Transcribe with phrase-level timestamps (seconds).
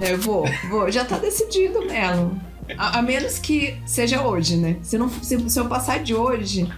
[0.00, 0.90] Eu vou, vou.
[0.90, 2.38] Já tá decidido, Melo.
[2.76, 4.76] A, a menos que seja hoje, né?
[4.82, 6.68] Se, não, se, se eu passar de hoje,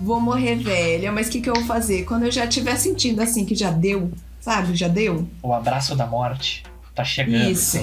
[0.00, 1.12] vou morrer velha.
[1.12, 2.04] Mas o que, que eu vou fazer?
[2.04, 4.10] Quando eu já estiver sentindo assim que já deu,
[4.40, 4.74] sabe?
[4.74, 5.28] Já deu.
[5.42, 7.50] O abraço da morte tá chegando.
[7.50, 7.78] Isso.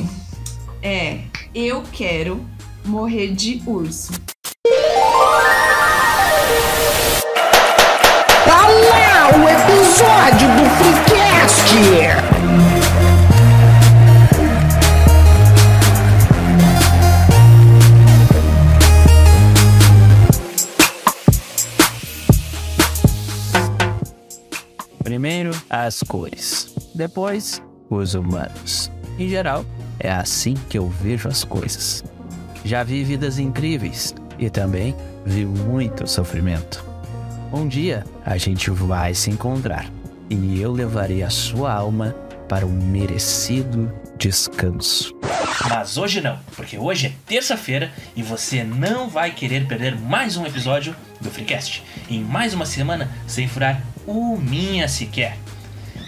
[0.81, 1.19] É,
[1.53, 2.45] eu quero
[2.83, 4.13] morrer de urso.
[8.45, 12.26] Tá lá o episódio do Freecast!
[25.69, 26.73] As cores.
[26.95, 28.91] Depois, os humanos.
[29.19, 29.65] Em geral,
[29.99, 32.03] é assim que eu vejo as coisas.
[32.63, 34.95] Já vi vidas incríveis e também
[35.25, 36.85] vi muito sofrimento.
[37.51, 39.89] Um dia a gente vai se encontrar
[40.29, 42.13] e eu levarei a sua alma
[42.47, 45.15] para um merecido descanso.
[45.69, 50.45] Mas hoje não, porque hoje é terça-feira e você não vai querer perder mais um
[50.45, 51.83] episódio do Freecast.
[52.09, 55.37] Em mais uma semana sem furar o minha sequer.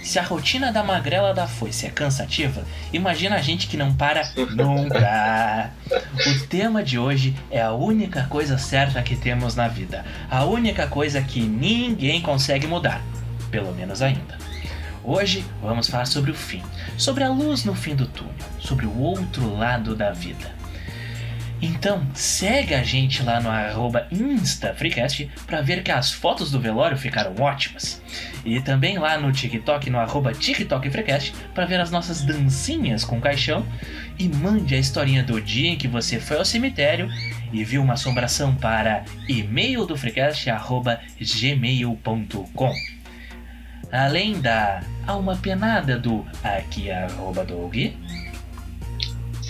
[0.10, 4.28] Se a rotina da magrela da foice é cansativa, imagina a gente que não para
[4.56, 5.70] nunca.
[6.26, 10.04] O tema de hoje é a única coisa certa que temos na vida.
[10.28, 13.04] A única coisa que ninguém consegue mudar.
[13.52, 14.36] Pelo menos ainda.
[15.04, 16.64] Hoje vamos falar sobre o fim,
[16.98, 20.59] sobre a luz no fim do túnel, sobre o outro lado da vida.
[21.62, 26.98] Então, segue a gente lá no arroba InstaFreecast para ver que as fotos do velório
[26.98, 28.02] ficaram ótimas.
[28.46, 33.66] E também lá no TikTok, no arroba TikTokFreecast, para ver as nossas dancinhas com caixão.
[34.18, 37.10] E mande a historinha do dia em que você foi ao cemitério
[37.52, 42.74] e viu uma assombração para e-mail do Freecast, arroba gmail.com.
[43.92, 47.76] Além da alma penada do aqui arroba Doug.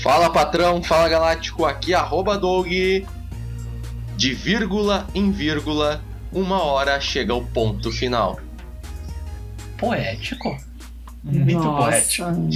[0.02, 2.70] Fala patrão, fala galáctico, aqui arroba Doug.
[4.16, 6.02] De vírgula em vírgula,
[6.32, 8.40] uma hora chega o ponto final.
[9.78, 10.58] Poético.
[11.22, 12.24] Muito Nossa.
[12.24, 12.50] poético.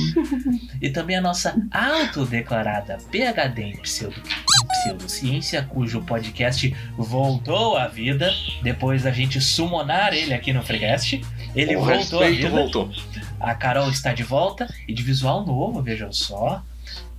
[0.82, 4.22] E também a nossa autodeclarada PhD em, pseudo,
[4.70, 11.22] pseudociência, cujo podcast voltou à vida depois da gente summonar ele aqui no Freecast.
[11.54, 12.50] Ele o voltou à vida.
[12.50, 12.90] voltou.
[13.38, 16.64] A Carol está de volta e de visual novo, vejam só.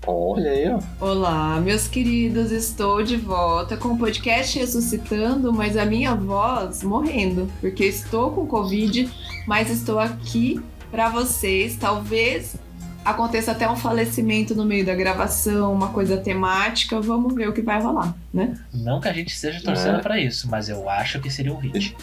[0.06, 0.78] Olha aí, ó.
[1.04, 7.50] Olá, meus queridos, estou de volta com o podcast ressuscitando, mas a minha voz morrendo,
[7.60, 9.10] porque estou com Covid,
[9.47, 10.60] mas estou aqui
[10.91, 11.76] para vocês.
[11.76, 12.56] Talvez
[13.03, 17.00] aconteça até um falecimento no meio da gravação, uma coisa temática.
[17.00, 18.59] Vamos ver o que vai rolar, né?
[18.75, 20.03] Não que a gente esteja torcendo É.
[20.03, 21.97] pra isso, mas eu acho que seria um hit.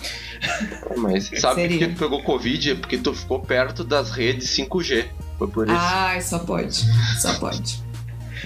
[0.98, 2.72] Mas sabe por que tu pegou Covid?
[2.72, 5.06] É porque tu ficou perto das redes 5G.
[5.38, 5.76] Foi por isso.
[5.80, 6.84] Ai, só pode,
[7.20, 7.91] só pode.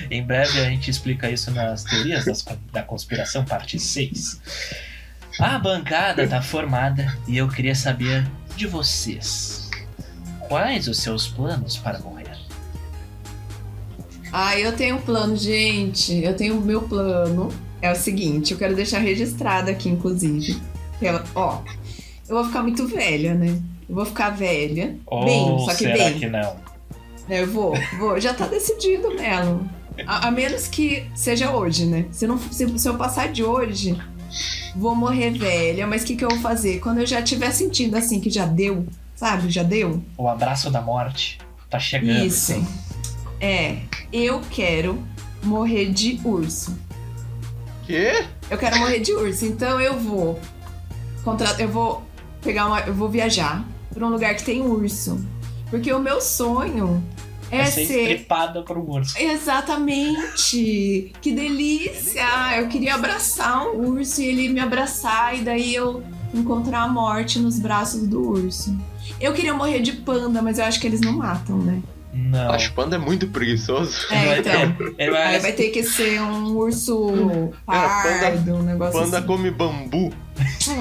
[0.09, 4.39] Em breve a gente explica isso nas teorias das da conspiração, parte 6.
[5.39, 9.69] A bancada tá formada e eu queria saber de vocês.
[10.47, 12.25] Quais os seus planos para morrer?
[14.31, 16.13] Ah, eu tenho um plano, gente.
[16.23, 17.51] Eu tenho o meu plano.
[17.81, 20.59] É o seguinte, eu quero deixar registrado aqui, inclusive.
[21.01, 21.61] ela- ó,
[22.27, 23.49] eu vou ficar muito velha, né?
[23.87, 24.95] Eu vou ficar velha.
[25.25, 26.19] bem, Ou só que será bem.
[26.19, 26.55] que não?
[27.29, 28.19] Eu vou, vou.
[28.19, 29.69] Já tá decidido, Melo.
[30.05, 32.05] A, a menos que seja hoje, né?
[32.11, 33.97] Se, não, se, se eu passar de hoje,
[34.75, 35.87] vou morrer velha.
[35.87, 36.79] Mas o que, que eu vou fazer?
[36.79, 38.85] Quando eu já estiver sentindo assim que já deu,
[39.15, 39.49] sabe?
[39.49, 40.03] Já deu.
[40.17, 41.39] O abraço da morte
[41.69, 42.25] tá chegando.
[42.25, 42.53] Isso.
[43.39, 43.79] É,
[44.11, 45.03] eu quero
[45.43, 46.77] morrer de urso.
[47.85, 48.25] Quê?
[48.49, 50.39] Eu quero morrer de urso, então eu vou
[51.23, 51.49] contra...
[51.61, 52.03] eu vou
[52.41, 53.63] pegar uma, eu vou viajar
[53.93, 55.23] pra um lugar que tem urso,
[55.69, 57.03] porque o meu sonho
[57.55, 59.15] é, É ser ser estripada por um urso.
[59.19, 61.11] exatamente.
[61.21, 62.57] Que delícia!
[62.57, 67.39] Eu queria abraçar um urso e ele me abraçar e daí eu encontrar a morte
[67.39, 68.75] nos braços do urso.
[69.21, 71.81] Eu queria morrer de panda, mas eu acho que eles não matam, né?
[72.13, 72.51] Não.
[72.51, 74.05] Acho que panda é muito preguiçoso.
[74.09, 74.75] É, então.
[74.97, 79.27] Ele vai- Aí vai ter que ser um urso pardo, um negócio Panda assim.
[79.27, 80.13] come bambu.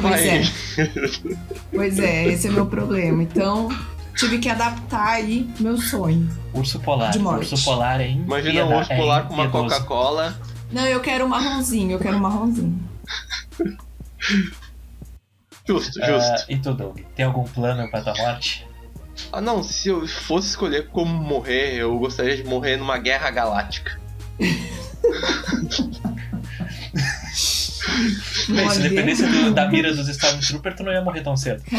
[0.00, 0.42] Pois é.
[1.72, 3.22] Pois é, esse é o meu problema.
[3.22, 3.68] Então,
[4.16, 6.28] tive que adaptar aí meu sonho.
[6.52, 7.10] Urso polar.
[7.10, 7.52] De morte.
[7.52, 9.48] Urso polar é Imagina um urso é polar com uma.
[9.50, 10.36] Coca-Cola.
[10.72, 12.78] Não, eu quero um marronzinho, eu quero um marronzinho.
[15.66, 16.44] Justo, Ah, justo.
[16.52, 16.98] e tu, Doug?
[17.16, 18.66] Tem algum plano pra tua morte?
[19.32, 23.98] Ah, não, se eu fosse escolher como morrer, eu gostaria de morrer numa guerra galáctica.
[28.48, 31.62] Uma Se dependesse do- da mira dos Stormtroopers, tu não ia morrer tão cedo.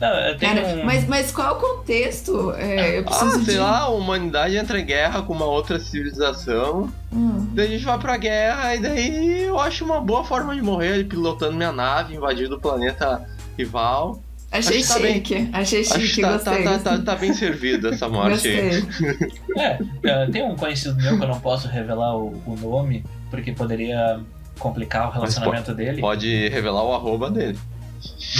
[0.00, 0.84] Não, Cara, um...
[0.84, 2.52] mas, mas qual o contexto?
[2.56, 3.60] É, eu Ah, preciso sei de...
[3.60, 6.92] lá, a humanidade entra em guerra com uma outra civilização.
[7.12, 7.46] Hum.
[7.52, 10.94] Daí a gente vai pra guerra e daí eu acho uma boa forma de morrer
[10.94, 13.26] ele pilotando minha nave, invadindo o planeta
[13.56, 14.20] rival.
[14.50, 15.14] Achei Acho que tá bem.
[15.14, 15.50] chique.
[15.52, 16.62] Achei Acho chique, que tá, gostei.
[16.64, 18.80] tá, tá, tá, tá bem servida essa morte aí.
[18.82, 19.16] Gostei.
[19.56, 23.02] É, é, tem um conhecido meu que eu não posso revelar o, o nome,
[23.32, 24.20] porque poderia
[24.58, 26.02] complicar o relacionamento dele.
[26.02, 27.58] Pode revelar o arroba dele.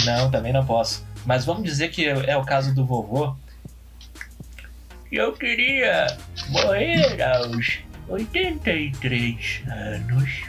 [0.05, 1.03] Não, também não posso.
[1.25, 3.35] Mas vamos dizer que é o caso do vovô.
[5.11, 6.15] Eu queria
[6.49, 10.43] morrer aos 83 anos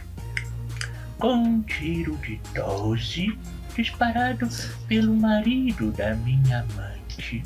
[1.19, 3.39] com um tiro de 12
[3.75, 4.47] disparado
[4.87, 7.43] pelo marido da minha amante.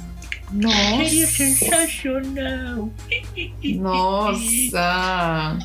[0.51, 1.27] Seria Nossa.
[1.27, 2.91] sensacional.
[3.79, 5.59] Nossa.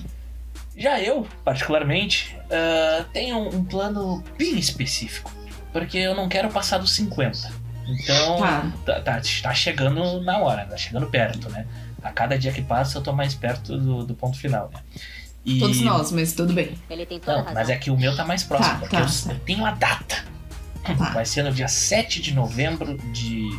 [0.75, 5.31] Já eu, particularmente, ah, tenho um plano bem específico.
[5.72, 7.52] Porque eu não quero passar dos 50.
[7.88, 8.72] Então, Tá.
[8.86, 11.66] tá, tá, tá chegando na hora, tá chegando perto, né?
[12.02, 14.80] A cada dia que passa eu tô mais perto do, do ponto final, né?
[15.46, 15.60] E...
[15.60, 16.78] Todos nós, mas tudo bem.
[16.90, 17.54] Ele tem toda Não, razão.
[17.54, 19.34] mas é que o meu tá mais próximo, Tá, porque tá, eu, tá.
[19.34, 20.25] eu tenho a data.
[20.84, 20.94] Tá.
[21.12, 23.50] Vai ser no dia 7 de novembro de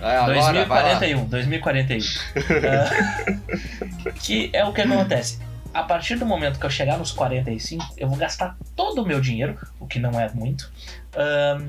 [0.00, 0.98] É, agora, vai lá.
[0.98, 2.00] 2041, 2041.
[2.68, 5.38] Ah, que é o que acontece.
[5.74, 9.20] A partir do momento que eu chegar nos 45, eu vou gastar todo o meu
[9.20, 10.70] dinheiro, o que não é muito,
[11.10, 11.60] para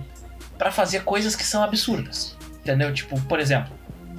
[0.58, 2.36] pra fazer coisas que são absurdas.
[2.62, 2.94] Entendeu?
[2.94, 3.72] Tipo, por exemplo,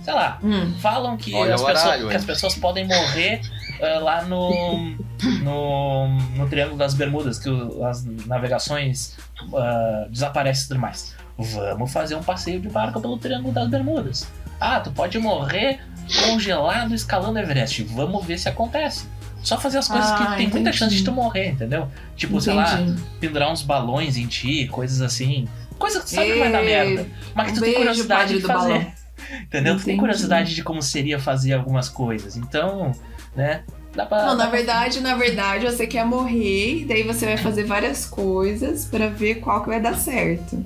[0.02, 0.73] sei lá, Hum.
[0.81, 3.41] falam que, as, pessoas, horário, que as pessoas podem morrer
[3.82, 4.97] ah, lá no,
[5.43, 9.17] no, no Triângulo das Bermudas, que o- as navegações
[9.55, 11.14] ah, desaparecem e tudo mais.
[11.40, 14.28] Vamos fazer um passeio de barco pelo Triângulo das Bermudas.
[14.60, 15.81] Ah, tu pode morrer
[16.25, 17.82] congelado escalando Everest.
[17.84, 19.06] Vamos ver se acontece.
[19.42, 20.76] Só fazer as coisas Ah, que tem muita entendi.
[20.76, 21.88] chance de tu morrer, entendeu?
[22.14, 23.02] Tipo, sei lá, Entendi.
[23.20, 25.48] pendurar uns balões em ti, coisas assim.
[25.78, 27.06] Coisa que tu sabe que vai dar merda.
[27.34, 28.69] Mas que um tu tem beijo, curiosidade de fazer.
[28.75, 28.92] balão.
[29.42, 29.75] Entendeu?
[29.75, 29.98] Tu tem Entendi.
[29.98, 32.37] curiosidade de como seria fazer algumas coisas.
[32.37, 32.92] Então,
[33.34, 33.62] né?
[33.94, 34.19] Dá pra.
[34.26, 37.64] Não, dá na pra- verdade, na verdade, você quer morrer, e daí você vai fazer
[37.64, 40.62] várias coisas pra ver qual que vai dar certo.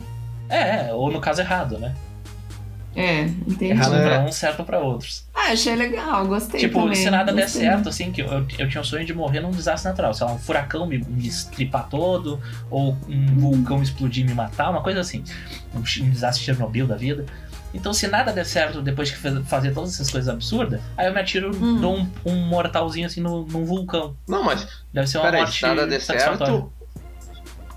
[0.54, 1.94] É, ou no caso errado, né?
[2.96, 3.72] É, entendi.
[3.72, 4.02] Errado É.
[4.08, 5.24] pra uns, certo pra outros.
[5.34, 6.94] Ah, achei legal, gostei tipo, também.
[6.94, 7.62] se nada der gostei.
[7.62, 10.14] certo, assim, que eu, eu tinha o sonho de morrer num desastre natural.
[10.14, 12.40] Sei lá, um furacão me, me estripar todo,
[12.70, 15.24] ou um vulcão explodir e me matar, uma coisa assim.
[15.74, 17.26] Um, um desastre Chernobyl da vida.
[17.74, 21.12] Então, se nada der certo depois de faz- fazer todas essas coisas absurdas, aí eu
[21.12, 21.80] me atiro, Hum.
[21.80, 24.16] dou um, um mortalzinho assim no, num vulcão.
[24.28, 26.72] Não, mas Deve ser uma peraí, morte se nada der certo.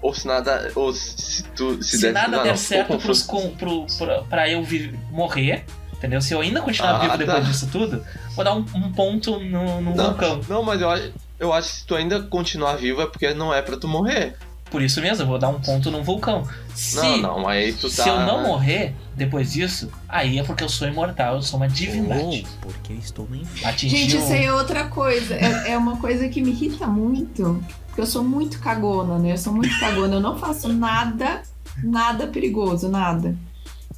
[0.01, 0.71] Ou se nada.
[0.75, 1.81] Ou se tu.
[1.83, 4.97] Se, Se, der nada não, der não, certo pros, com, pro, pra, pra eu vi-
[5.11, 6.21] morrer, entendeu?
[6.21, 7.17] Se eu ainda continuar Ah, vivo tá.
[7.17, 8.03] depois disso tudo,
[8.35, 10.05] vou dar um, um ponto no, no Não.
[10.09, 10.41] vulcão.
[10.47, 13.53] Não, mas eu, acho- eu acho que se tu ainda continuar vivo é porque não
[13.53, 14.35] é pra tu morrer.
[14.69, 16.45] Por isso mesmo, eu vou dar um ponto num vulcão.
[16.75, 18.03] Se, Não, não, mas aí tu tá.
[18.03, 21.69] se eu não morrer depois disso, aí é porque eu sou imortal, eu sou uma
[21.69, 22.45] divindade.
[22.59, 23.69] porque estou no inferno.
[23.69, 23.97] Atingiu.
[23.97, 25.35] Gente, isso aí é outra coisa.
[25.35, 27.63] É, é uma coisa que me irrita muito.
[27.97, 29.31] Porque eu sou muito cagona, né?
[29.31, 30.13] Eu sou muito cagona.
[30.17, 31.41] Eu não faço nada,
[31.83, 33.35] nada perigoso, nada.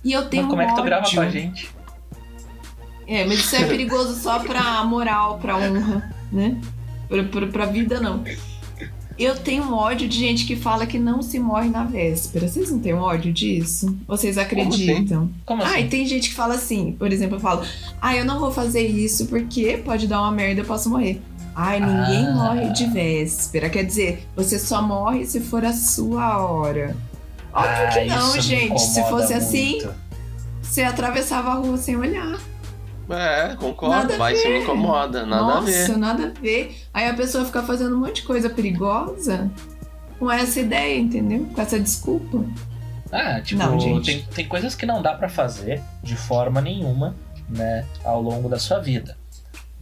[0.05, 1.69] E eu tenho Mas como é que tu grava com a gente?
[3.05, 6.61] É, mas isso é perigoso só pra moral, pra honra, né?
[7.09, 8.23] Pra, pra, pra vida, não.
[9.17, 12.47] Eu tenho ódio de gente que fala que não se morre na véspera.
[12.47, 13.97] Vocês não têm ódio disso?
[14.07, 15.29] Vocês acreditam?
[15.45, 15.79] Como Ah, assim?
[15.79, 17.63] e tem gente que fala assim, por exemplo, eu falo,
[17.99, 21.21] ah, eu não vou fazer isso porque pode dar uma merda, eu posso morrer.
[21.61, 22.31] Ai, ninguém Ah.
[22.31, 23.69] morre de véspera.
[23.69, 26.95] Quer dizer, você só morre se for a sua hora.
[27.53, 28.79] Óbvio Ah, que não, gente.
[28.79, 29.93] Se fosse assim, muito.
[30.61, 32.39] você atravessava a rua sem olhar.
[33.09, 33.95] É, concordo.
[33.95, 35.25] Nada vai se me incomoda.
[35.25, 35.97] Nada Nossa, a ver.
[35.97, 36.77] nada a ver.
[36.93, 39.49] Aí a pessoa fica fazendo um monte de coisa perigosa
[40.17, 41.45] com essa ideia, entendeu?
[41.53, 42.41] Com essa desculpa.
[43.11, 44.05] Ah, tipo, Não, gente.
[44.05, 47.15] tem, tem coisas que não dá pra fazer de forma nenhuma,
[47.49, 49.17] né, ao longo da sua vida.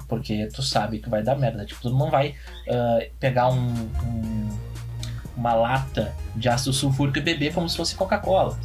[0.07, 1.65] Porque tu sabe que vai dar merda.
[1.65, 2.35] Tipo, tu não vai
[2.69, 3.57] ah, pegar um,
[4.03, 4.49] um-
[5.35, 8.57] uma lata de ácido sulfúrico e beber como se fosse Coca-Cola.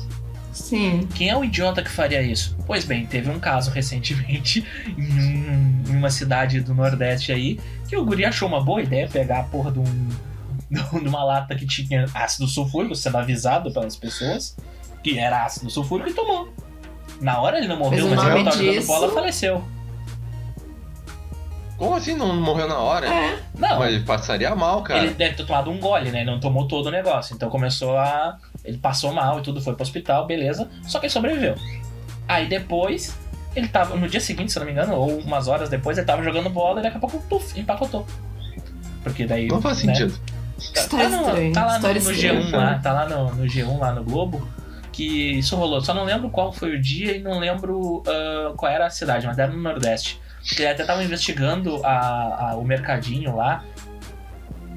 [0.52, 1.08] Sim.
[1.14, 2.56] Quem é o idiota que faria isso?
[2.66, 4.64] Pois bem, teve um caso recentemente
[4.96, 5.02] em,
[5.88, 7.58] um- uma cidade do Nordeste aí
[7.88, 10.08] que o guri achou uma boa ideia pegar a porra de, um,
[10.70, 14.56] de uma lata que tinha ácido sulfúrico, sendo avisado pelas pessoas
[15.02, 16.52] que era ácido sulfúrico e tomou.
[17.20, 19.64] Na hora ele não morreu, Mas mas, ele tava jogando bola faleceu.
[21.83, 23.12] Como assim não morreu na hora?
[23.12, 23.41] É.
[23.59, 25.03] Não, Mas ele passaria mal, cara.
[25.03, 26.21] ele deve ter tomado um gole, né?
[26.21, 27.35] Ele não tomou todo o negócio.
[27.35, 28.39] Então começou a.
[28.65, 30.71] Ele passou mal e tudo, foi pro hospital, beleza.
[30.85, 31.57] Só que ele sobreviveu.
[32.29, 33.19] Aí depois,
[33.57, 33.97] ele tava.
[33.97, 36.49] No dia seguinte, se eu não me engano, ou umas horas depois, ele tava jogando
[36.49, 38.07] bola e daqui a pouco, puf, empacotou.
[39.03, 39.49] Porque daí.
[39.49, 39.93] Não faz né?
[39.93, 40.17] sentido.
[40.59, 42.43] História tá no, tá lá no, história no estranha.
[42.45, 44.49] G1 lá, tá lá no, no G1 lá no Globo,
[44.93, 45.81] que isso rolou.
[45.81, 49.27] Só não lembro qual foi o dia e não lembro ah, qual era a cidade,
[49.27, 50.22] mas era no Nordeste.
[50.46, 53.64] Porque até tava investigando a, a- o mercadinho lá.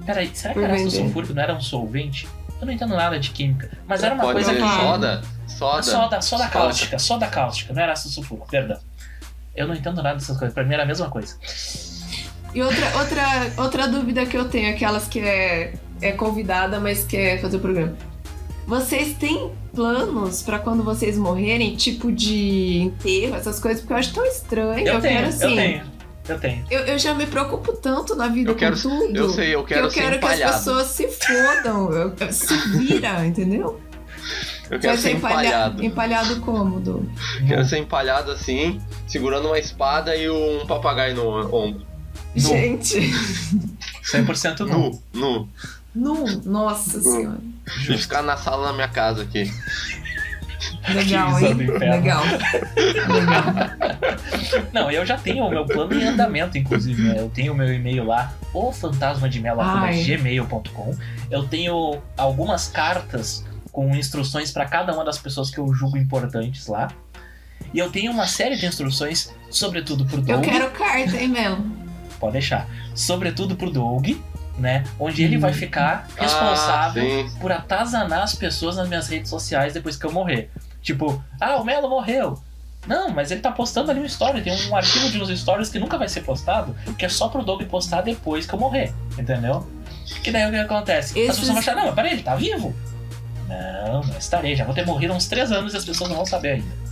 [0.05, 1.33] Peraí, será que era ácido sulfúrico?
[1.33, 2.27] Não era um solvente?
[2.61, 3.69] Eu não entendo nada de química.
[3.87, 4.59] Mas era uma Pode coisa que.
[4.59, 5.21] soda?
[5.47, 5.83] Soda.
[5.83, 6.47] Soda, soda Soda.
[6.49, 8.77] cáustica, soda cáustica, não era ácido sulfúrico, perdão.
[9.55, 11.35] Eu não entendo nada dessas coisas, pra mim era a mesma coisa.
[12.53, 13.23] E outra, outra,
[13.57, 17.95] outra dúvida que eu tenho, aquelas que é, é convidada, mas quer fazer o programa.
[18.67, 23.81] Vocês têm planos pra quando vocês morrerem, tipo de enterro, essas coisas?
[23.81, 24.87] Porque eu acho tão estranho.
[24.87, 25.43] Eu, Eu, tenho, quero assim.
[25.43, 25.83] eu tenho,
[26.29, 26.65] eu tenho.
[26.71, 29.15] Eu, eu já me preocupo tanto na vida Eu quero- com tudo.
[29.15, 32.33] Eu sei, eu que quero eu ser quero que as pessoas se fodam, eu- eu-
[32.33, 33.79] se vira, entendeu?
[34.71, 35.83] Eu quero Vai ser empalhado.
[35.85, 37.07] Empalhado cômodo.
[37.47, 41.85] Quero ser empalhado assim, segurando uma espada e um papagaio no ombro.
[42.35, 42.41] Nu.
[42.49, 43.11] Gente,
[44.03, 44.79] 100% não.
[44.79, 45.49] Nu, nu.
[45.95, 47.37] Nu, nossa senhora.
[47.89, 49.51] E ficar na sala na minha casa aqui.
[50.93, 51.51] Legal, hein?
[51.53, 51.79] inferno.
[51.79, 52.23] Legal.
[52.23, 53.69] Legal.
[54.71, 57.01] Não, eu já tenho o meu plano em andamento, inclusive.
[57.01, 57.15] né?
[57.19, 58.71] Eu tenho o meu e-mail lá, o
[59.61, 60.03] Ai.
[60.03, 60.95] gmail.com.
[61.31, 66.67] Eu tenho algumas cartas com instruções para cada uma das pessoas que eu julgo importantes
[66.67, 66.87] lá.
[67.73, 70.43] E eu tenho uma série de instruções, sobretudo pro Eu Doug.
[70.43, 71.57] quero carta, hein, Mel?
[72.19, 72.67] Pode deixar.
[72.93, 74.11] Sobretudo pro Doug,
[74.57, 74.83] né?
[74.99, 79.95] Onde ele vai ficar responsável Ah, por atazanar as pessoas nas minhas redes sociais depois
[79.97, 80.49] que eu morrer.
[80.81, 82.39] Tipo, ah, o Melo morreu.
[82.87, 85.79] Não, mas ele tá postando ali um story, tem um arquivo de uns stories que
[85.79, 89.67] nunca vai ser postado, que é só pro Doug postar depois que eu morrer, entendeu?
[90.23, 91.11] Que daí o que acontece?
[91.13, 92.75] As Esses- pessoas vão achar, não, mas peraí, ele tá vivo?
[93.49, 96.17] Não, não estarei, já vou ter morrido há uns três anos e as pessoas não
[96.17, 96.85] vão saber ainda.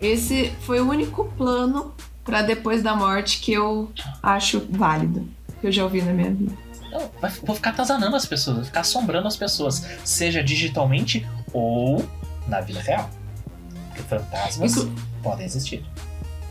[0.00, 3.90] Esse foi o único plano pra depois da morte que eu
[4.22, 5.26] acho válido.
[5.66, 6.54] Que eu já ouvi na minha vida.
[6.92, 12.06] Não, vai- vou ficar atazanando as pessoas, vou ficar assombrando as pessoas, seja digitalmente ou
[12.46, 13.10] na vida real.
[13.88, 14.92] Porque fantasmas Inclu-
[15.24, 15.84] podem existir.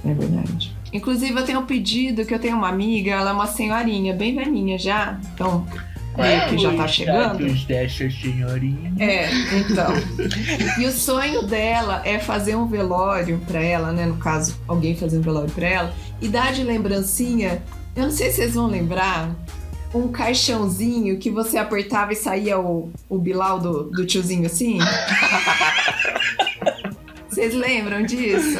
[0.05, 0.75] É verdade.
[0.91, 4.35] Inclusive, eu tenho um pedido que eu tenho uma amiga, ela é uma senhorinha, bem
[4.35, 5.17] velhinha já.
[5.33, 5.65] Então,
[6.17, 7.37] meio que já tá chegando.
[7.65, 8.91] dessa senhorinha.
[8.99, 9.93] É, então.
[10.77, 14.05] E o sonho dela é fazer um velório pra ela, né?
[14.05, 15.93] No caso, alguém fazer um velório pra ela.
[16.21, 17.63] E dar de lembrancinha,
[17.95, 19.35] eu não sei se vocês vão lembrar,
[19.93, 24.77] um caixãozinho que você apertava e saía o, o bilau do, do tiozinho assim.
[27.29, 28.57] Vocês lembram disso?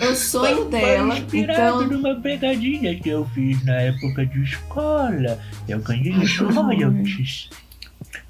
[0.00, 1.86] O sonho dela, então.
[1.86, 5.38] numa pegadinha que eu fiz na época de escola.
[5.68, 7.50] Eu ganhei royalties.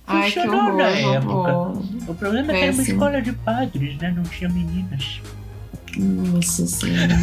[0.05, 1.81] Ai, que horror, na época.
[2.09, 4.11] O problema é que era uma escola de padres, né?
[4.11, 5.21] Não tinha meninas.
[5.97, 7.17] Nossa senhora.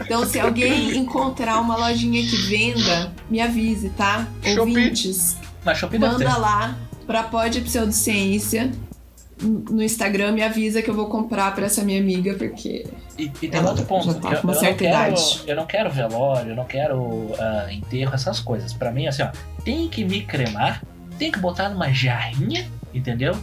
[0.00, 4.26] Então, se alguém encontrar uma lojinha que venda, me avise, tá?
[4.42, 4.58] Shopee.
[4.58, 8.70] Ouvintes, Na Shopee manda lá pra Pod Pseudociência
[9.40, 12.86] no Instagram, me avisa que eu vou comprar pra essa minha amiga, porque
[13.18, 14.14] E, e tem Ela outro ponto.
[14.14, 15.42] tá eu, eu certa não quero, idade.
[15.46, 18.72] eu não quero velório, eu não quero ah, enterro, essas coisas.
[18.72, 19.28] Pra mim, assim, ó,
[19.62, 20.82] tem que me cremar,
[21.18, 23.36] tem que botar numa jarrinha, entendeu?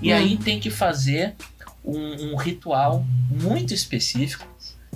[0.00, 0.16] E Hum.
[0.16, 1.34] aí tem que fazer
[1.84, 4.46] um, um ritual muito específico,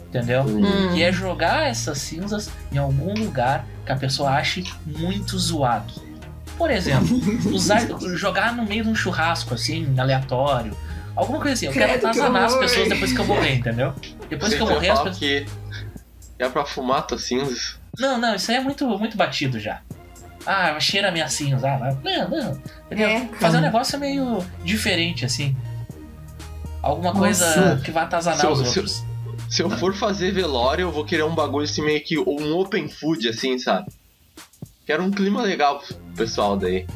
[0.09, 0.43] entendeu?
[0.43, 0.93] Hum.
[0.95, 5.93] Que é jogar essas cinzas em algum lugar que a pessoa ache muito zoado.
[6.57, 7.17] Por exemplo,
[7.55, 7.87] usar,
[8.17, 10.77] jogar no meio de um churrasco, assim, aleatório.
[11.15, 11.67] Alguma coisa assim.
[11.67, 13.93] Eu quero atazanar as pessoas depois que eu morrer, entendeu?
[14.29, 15.19] Depois que eu Você morrer, as pessoas.
[15.19, 15.47] que
[16.39, 17.79] é pra fumar tuas cinzas.
[17.99, 19.81] Não, não, isso aí é muito, muito batido já.
[20.47, 21.69] Ah, cheira minha cinza.
[21.69, 22.63] Ah, não, não.
[22.87, 23.09] Entendeu?
[23.09, 25.57] É, Fazer um negócio meio diferente, assim.
[26.81, 27.19] Alguma Nossa.
[27.19, 29.05] coisa que vai atazanar Se eu- os se eu- outros.
[29.49, 32.89] Se eu for fazer velório, eu vou querer um bagulho assim, meio que um open
[32.89, 33.91] food, assim, sabe?
[34.87, 36.87] Quero um clima legal pro pessoal daí.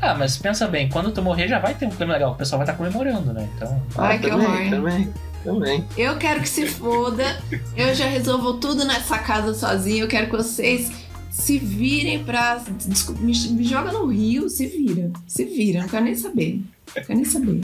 [0.00, 2.58] Ah, mas pensa bem, quando tu morrer já vai ter um clima legal, o pessoal
[2.58, 3.48] vai estar comemorando, né?
[3.56, 3.82] Então.
[3.96, 4.70] Ai, que também, horror.
[4.70, 5.84] também, também.
[5.96, 7.40] eu quero que se foda.
[7.76, 10.02] Eu já resolvo tudo nessa casa sozinha.
[10.02, 10.92] Eu quero que vocês
[11.30, 12.62] se virem pra.
[12.86, 15.10] desculpa, Me, me joga no rio, se vira.
[15.26, 16.62] Se vira, não quero nem saber.
[16.96, 17.60] Não quero nem saber.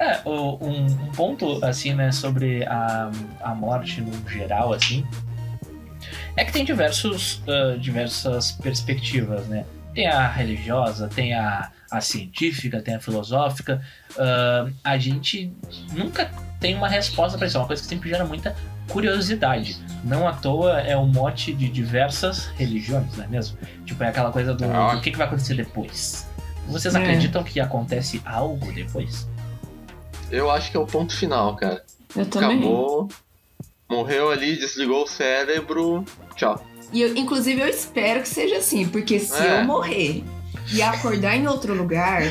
[0.00, 3.10] É, o- um, um ponto, assim, né, sobre a,
[3.42, 5.06] a morte no geral, assim,
[6.36, 9.64] é que tem diversos, ah, diversas perspectivas, né?
[9.94, 13.82] Tem a religiosa, tem a, a científica, tem a filosófica.
[14.18, 15.52] Ah, a gente
[15.92, 16.30] nunca
[16.60, 18.56] tem uma resposta para isso, é uma coisa que sempre gera muita
[18.88, 19.78] curiosidade.
[20.02, 23.58] Não à toa é o mote de diversas religiões, não é mesmo?
[23.84, 24.94] Tipo, é aquela coisa do Ah.
[24.96, 26.26] o que, que vai acontecer depois.
[26.66, 26.98] Vocês É.
[26.98, 29.28] acreditam que acontece algo depois?
[30.30, 31.84] Eu acho que é o ponto final, cara.
[32.16, 32.58] Eu também.
[32.58, 33.08] Acabou.
[33.88, 36.04] Morreu ali, desligou o cérebro.
[36.36, 36.64] Tchau.
[36.92, 39.60] E eu, inclusive, eu espero que seja assim, porque se É.
[39.60, 40.22] eu morrer
[40.72, 42.22] e acordar em outro lugar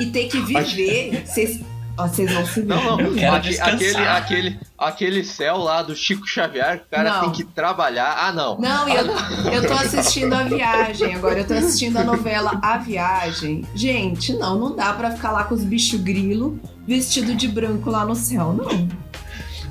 [0.00, 1.60] e ter que viver, vocês
[2.06, 2.66] vocês vão se ver.
[2.68, 3.34] Não, não.
[3.34, 7.20] Aquele, aquele, aquele céu lá do Chico Xavier, que o cara Não.
[7.22, 8.16] tem que trabalhar.
[8.20, 8.56] Ah, não.
[8.58, 9.06] Não, eu,
[9.52, 13.64] eu tô assistindo a viagem agora, eu tô assistindo a novela A Viagem.
[13.74, 18.04] Gente, não, não dá pra ficar lá com os bichos grilo vestido de branco lá
[18.04, 18.88] no céu, não.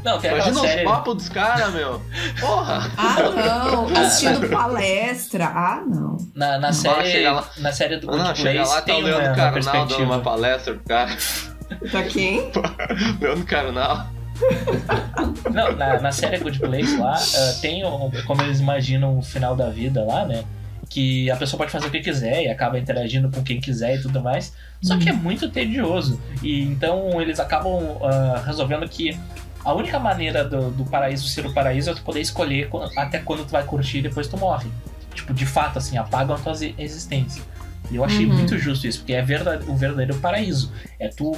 [0.03, 0.85] Não, tem Imagina série.
[0.85, 2.01] os papos dos caras, meu.
[2.39, 2.89] Porra.
[2.95, 3.15] Ah,
[3.71, 5.45] não, assistindo palestra.
[5.47, 6.15] Ah, não.
[6.33, 7.43] Na, na Ah, série, lá.
[7.57, 10.19] na série do Ah, Good não, chega Place lá, tá tem o uma, Leandro uma
[10.19, 11.17] palestra pro cara.
[11.91, 12.51] Pra quem?
[13.19, 14.07] Leandro Carnal.
[15.51, 19.55] Não, na, na série Good Place lá, ah, tem um- como eles imaginam o final
[19.55, 20.43] da vida lá, né?
[20.89, 24.01] Que a pessoa pode fazer o que quiser e acaba interagindo com quem quiser e
[24.01, 24.53] tudo mais.
[24.81, 26.21] Só que é muito tedioso.
[26.41, 29.17] E então eles acabam ah, resolvendo que
[29.65, 33.43] a única maneira do, do paraíso ser o paraíso é tu poder escolher até quando
[33.45, 34.69] tu vai curtir e depois tu morre.
[35.13, 37.41] Tipo, de fato, assim, apagam a tua exi- existência.
[37.91, 38.33] E eu achei Uhum.
[38.35, 40.71] muito justo isso, porque é verdade, o verdadeiro paraíso.
[40.99, 41.35] É tu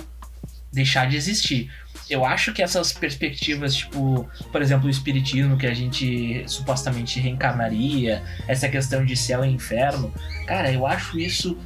[0.71, 1.71] deixar de existir.
[2.09, 8.23] Eu acho que essas perspectivas, tipo, por exemplo, o espiritismo que a gente supostamente reencarnaria,
[8.47, 10.13] essa questão de céu e inferno,
[10.47, 11.57] cara, eu acho isso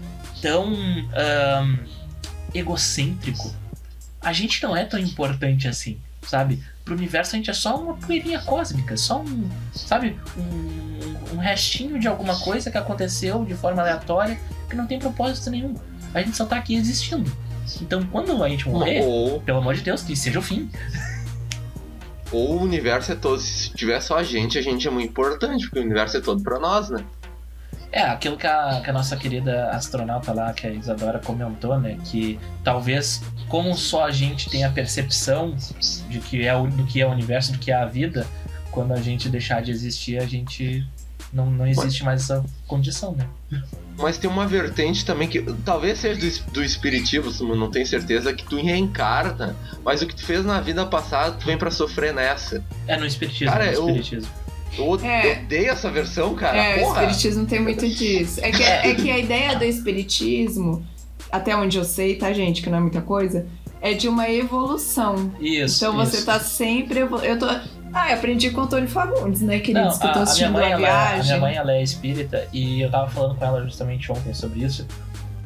[0.42, 0.74] tão
[2.54, 3.54] egocêntrico.
[4.22, 6.62] A gente não é tão importante assim, sabe?
[6.84, 12.00] Pro universo a gente é só uma poeirinha cósmica, só um, sabe, um, um restinho
[12.00, 15.76] de alguma coisa que aconteceu de forma aleatória que não tem propósito nenhum.
[16.14, 17.32] A gente só tá aqui existindo.
[17.82, 20.70] Então, quando a gente morrer, Ou, pelo amor de Deus, que seja o fim.
[22.32, 23.40] ou o universo é todo.
[23.40, 26.42] Se tiver só a gente, a gente é muito importante, porque o universo é todo
[26.42, 27.04] pra nós, né?
[27.92, 32.00] É, aquilo que a, que a nossa querida astronauta lá, que a Isadora comentou, né?
[32.04, 35.56] Que talvez, como só a gente tem a percepção
[36.10, 38.26] de que é o, do que é o universo, do que é a vida,
[38.72, 40.84] quando a gente deixar de existir, a gente
[41.34, 43.28] não, não existe mais essa condição, né?
[43.98, 48.44] Mas tem uma vertente também que talvez seja do, do espiritismo, não tenho certeza, que
[48.44, 52.64] tu reencarna, mas o que tu fez na vida passada, tu vem pra sofrer nessa.
[52.88, 54.32] É no espiritismo, Cara, no eu- espiritismo.
[54.78, 55.44] Eu od- É.
[55.44, 56.58] odeio essa versão, cara.
[56.58, 57.02] é, o Porra!
[57.04, 58.40] espiritismo tem muito disso.
[58.42, 60.84] É que, é que a ideia do espiritismo,
[61.32, 63.46] até onde eu sei, tá, gente, que não é muita coisa,
[63.80, 65.32] é de uma evolução.
[65.40, 65.78] Isso.
[65.86, 66.26] Então você isso.
[66.26, 67.00] tá sempre.
[67.02, 67.46] evolu- Eu tô.
[67.94, 70.24] Ah, eu aprendi com o Antônio Fagundes, né, Não, que eu tô a, a minha
[70.24, 71.24] assistindo mãe, a, ela, é- a viagem.
[71.26, 74.88] minha mãe ela é espírita e eu tava falando com ela justamente ontem sobre isso.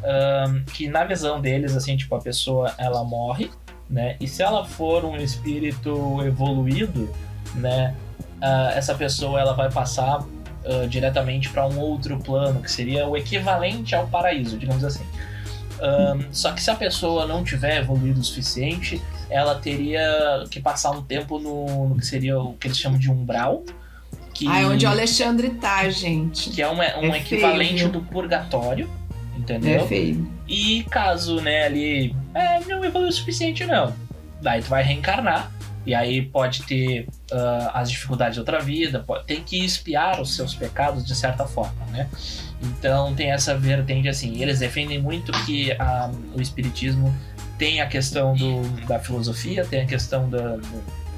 [0.04, 3.50] ahn, que na visão deles, assim, tipo, a pessoa ela morre,
[3.90, 4.16] né?
[4.20, 7.10] E se ela for um espírito evoluído,
[7.56, 7.94] né?
[8.42, 10.24] ah, essa pessoa ela vai passar
[10.66, 15.04] ah, diretamente para um outro plano, que seria o equivalente ao paraíso, digamos assim.
[15.82, 20.92] Ahn, só que se a pessoa não tiver evoluído o suficiente, ela teria que passar
[20.92, 23.64] um tempo no, no que seria o que eles chamam de umbral.
[24.34, 26.50] Que, Ah, é onde o Alexandre tá, gente.
[26.52, 26.82] que é um, um
[27.14, 27.90] É equivalente feio.
[27.92, 28.90] do purgatório,
[29.36, 29.88] É entendeu?
[29.88, 30.32] feio.
[30.48, 33.94] E caso, né, ali, é, não evoluiu o suficiente, não.
[34.42, 35.52] Daí tu vai reencarnar.
[35.86, 40.36] E aí pode ter ah, as dificuldades de outra vida, pode, tem que espiar os
[40.36, 42.08] seus pecados de certa forma, né?
[42.62, 44.42] Então tem essa vertente assim.
[44.42, 47.16] Eles defendem muito que ah, o espiritismo
[47.58, 50.58] tem a questão do, da filosofia, tem a questão da,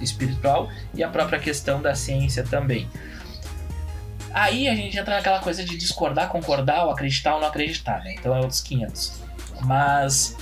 [0.01, 2.87] espiritual e a própria questão da ciência também.
[4.31, 8.13] Aí a gente entra naquela coisa de discordar, concordar, ou acreditar ou não acreditar, né?
[8.13, 9.13] Então é outros 500.
[9.61, 10.37] Mas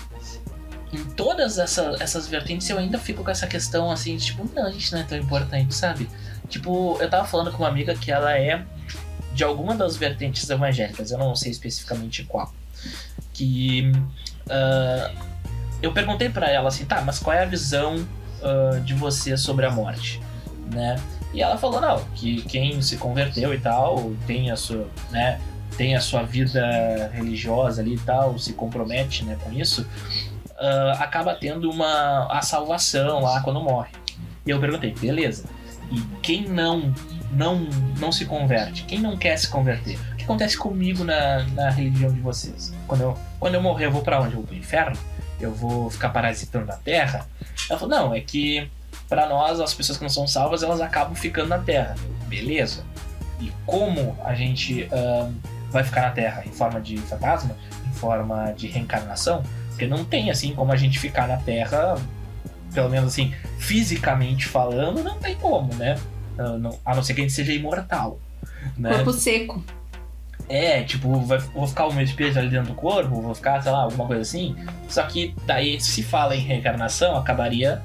[0.92, 4.66] em todas essa, essas vertentes eu ainda fico com essa questão assim, de, tipo, não,
[4.66, 6.10] a gente não é tão importante, sabe?
[6.50, 8.64] Tipo, eu tava falando com uma amiga que ela é
[9.38, 12.52] de alguma das vertentes evangélicas, eu não sei especificamente qual.
[13.32, 13.92] Que
[14.50, 15.12] ah,
[15.80, 18.06] eu perguntei pra ela assim, tá, mas qual é a visão
[18.42, 20.20] ah, de você sobre a morte,
[20.74, 21.00] né?
[21.34, 25.40] E ela falou não, que quem se converteu e tal tem a sua, né,
[25.78, 29.86] tem a sua vida religiosa ali e tal, se compromete, né, com isso,
[30.58, 33.92] ah, acaba tendo uma a salvação lá quando morre.
[34.48, 35.46] E eu perguntei, beleza?
[35.92, 36.94] E quem não
[37.32, 37.68] não
[38.00, 38.84] não se converte?
[38.84, 39.98] Quem não quer se converter?
[40.14, 42.74] O que acontece comigo na, na religião de vocês?
[42.88, 44.34] Quando eu quando eu morrer, eu vou pra onde?
[44.34, 44.98] Eu vou pro inferno?
[45.40, 47.28] Eu vou ficar parasitando na terra?
[47.70, 48.70] Ela falou, não, é que
[49.08, 51.96] pra nós, as pessoas que não são salvas, elas acabam ficando na terra.
[52.28, 52.84] Beleza.
[53.40, 54.90] E como a gente
[55.70, 56.44] vai ficar na terra?
[56.46, 57.56] Em forma de fantasma?
[57.88, 59.44] Em forma de reencarnação?
[59.70, 61.96] Porque não tem assim como a gente ficar na terra,
[62.74, 65.98] pelo menos assim, fisicamente falando, não tem como, né?
[66.38, 68.20] Ah, não- A não ser que a gente seja imortal.
[68.78, 68.94] Né?
[68.96, 69.64] Corpo seco.
[70.50, 73.72] É, tipo, vai, vou ficar o meu espírito ali dentro do corpo, vou ficar, sei
[73.72, 74.56] lá, alguma coisa assim.
[74.88, 77.82] Só que daí, se fala em reencarnação, acabaria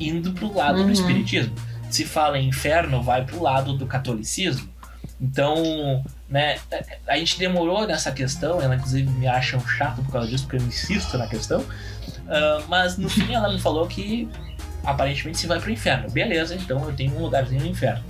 [0.00, 0.86] indo pro lado Uhum.
[0.86, 1.54] do espiritismo.
[1.90, 4.68] se fala em inferno, vai pro lado do catolicismo.
[5.20, 6.58] Então, né,
[7.06, 10.62] a gente demorou nessa questão, ela inclusive me acha um chato por causa disso, porque
[10.62, 11.60] eu insisto na questão.
[11.60, 14.28] Uh, mas no fim ela me falou que
[14.86, 16.08] aparentemente se vai pro inferno.
[16.10, 18.04] Beleza, então eu tenho um lugarzinho no inferno.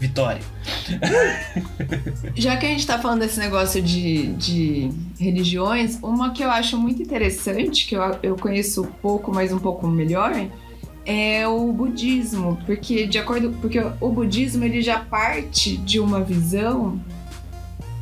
[0.00, 0.40] Vitória.
[2.34, 6.78] Já que a gente tá falando desse negócio de, de religiões, uma que eu acho
[6.78, 10.32] muito interessante, que eu, eu conheço pouco, mas um pouco melhor,
[11.04, 17.00] é o budismo, porque de acordo, porque o budismo ele já parte de uma visão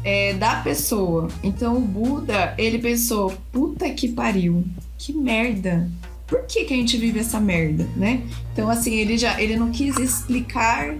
[0.05, 1.29] é, da pessoa.
[1.43, 4.65] Então o Buda ele pensou, puta que pariu,
[4.99, 5.89] que merda.
[6.27, 8.23] Por que, que a gente vive essa merda, né?
[8.53, 10.97] Então assim ele já ele não quis explicar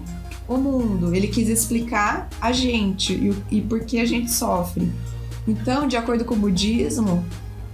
[0.49, 4.91] o mundo, ele quis explicar a gente e, e por que a gente sofre.
[5.47, 7.25] Então, de acordo com o budismo,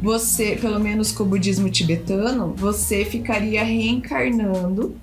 [0.01, 4.97] você, pelo menos com o budismo tibetano, você ficaria reencarnando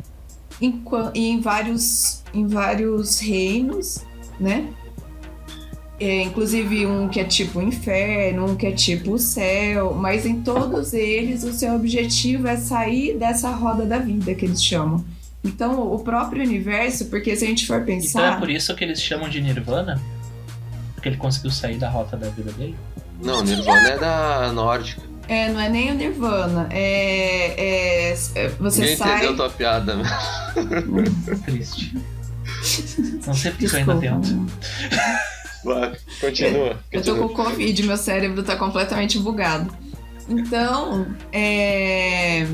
[0.61, 0.83] em,
[1.15, 4.03] em vários, em vários reinos,
[4.39, 4.67] né?
[5.99, 10.25] É, inclusive um que é tipo o inferno, um que é tipo o céu, mas
[10.25, 15.03] em todos eles o seu objetivo é sair dessa roda da vida que eles chamam.
[15.43, 18.19] Então, o próprio universo, porque se a gente for pensar.
[18.19, 20.01] Então é por isso que eles chamam de Nirvana?
[20.95, 22.75] Porque ele conseguiu sair da rota da vida dele?
[23.21, 25.01] Não, Nirvana é da nórdica.
[25.27, 26.67] É, não é nem o Nirvana.
[26.71, 27.53] É.
[27.57, 29.17] é, é você Ninguém sai.
[29.17, 30.03] entendeu tua piada, né?
[31.45, 31.95] Triste.
[33.25, 34.47] Não sei porque eu ainda tento.
[36.21, 36.79] Continua.
[36.91, 39.71] Eu tô com Covid, meu cérebro tá completamente bugado.
[40.29, 42.45] Então, é.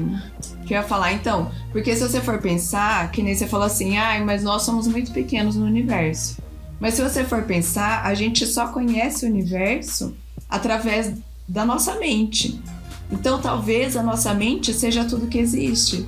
[0.66, 1.12] Que eu ia falar?
[1.14, 4.88] Então, porque se você for pensar, que nem você falou assim, ai, mas nós somos
[4.88, 6.38] muito pequenos no universo.
[6.80, 10.16] Mas se você for pensar, a gente só conhece o universo
[10.50, 11.14] através
[11.48, 12.60] da nossa mente.
[13.12, 16.08] Então, talvez a nossa mente seja tudo que existe,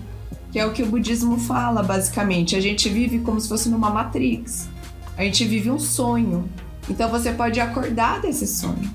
[0.51, 2.55] que é o que o budismo fala, basicamente.
[2.55, 4.67] A gente vive como se fosse numa matrix.
[5.15, 6.49] A gente vive um sonho.
[6.89, 8.91] Então, você pode acordar desse sonho.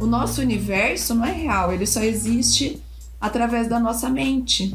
[0.00, 2.82] O nosso universo não é real, ele só existe
[3.20, 4.74] através da nossa mente.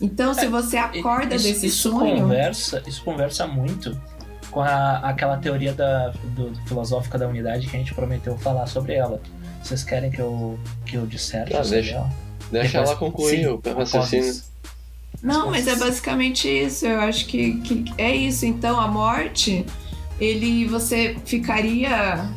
[0.00, 2.22] Então, se você acorda isso, desse isso sonho.
[2.22, 4.00] Conversa, isso conversa muito
[4.50, 8.94] com a, aquela teoria da, do, filosófica da unidade que a gente prometeu falar sobre
[8.94, 9.20] ela.
[9.62, 11.96] Vocês querem que eu, que eu disserte Ah, sobre deixa.
[11.96, 12.10] ela?
[12.50, 14.34] Deixa Depois- ela concluir sim, o raciocínio.
[15.22, 16.86] Não, mas é basicamente isso.
[16.86, 18.46] Eu acho que, que é isso.
[18.46, 19.66] Então, a morte,
[20.20, 22.28] ele você ficaria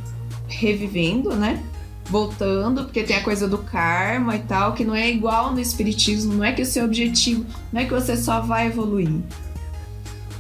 [0.48, 1.64] revivendo, né?
[2.06, 6.34] Voltando, porque tem a coisa do karma e tal, que não é igual no espiritismo,
[6.34, 9.22] não é que o seu objetivo, não é que você só vai evoluir.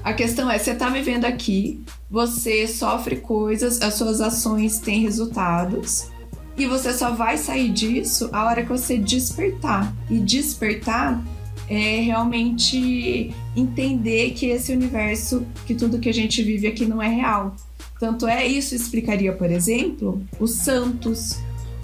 [0.04, 6.10] A questão é, você tá vivendo aqui, você sofre coisas, as suas ações têm resultados,
[6.58, 9.93] e você só vai sair disso a hora que você despertar.
[10.10, 11.23] E despertar
[11.73, 17.07] é realmente entender que esse universo, que tudo que a gente vive aqui não é
[17.07, 17.55] real.
[17.97, 21.39] Tanto é isso explicaria, por exemplo, os santos,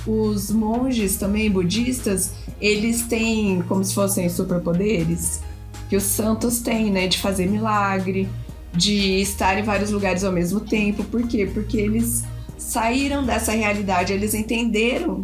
[0.05, 5.41] os monges também budistas, eles têm como se fossem superpoderes
[5.89, 8.27] que os santos têm, né, de fazer milagre,
[8.73, 11.01] de estar em vários lugares ao mesmo tempo.
[11.05, 11.49] Por quê?
[11.53, 12.25] Porque eles
[12.57, 15.21] saíram dessa realidade, eles entenderam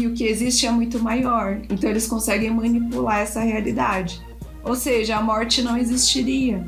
[0.00, 1.58] que o que existe é muito maior.
[1.70, 4.20] Então eles conseguem manipular essa realidade.
[4.62, 6.62] Ou seja, a morte não existiria.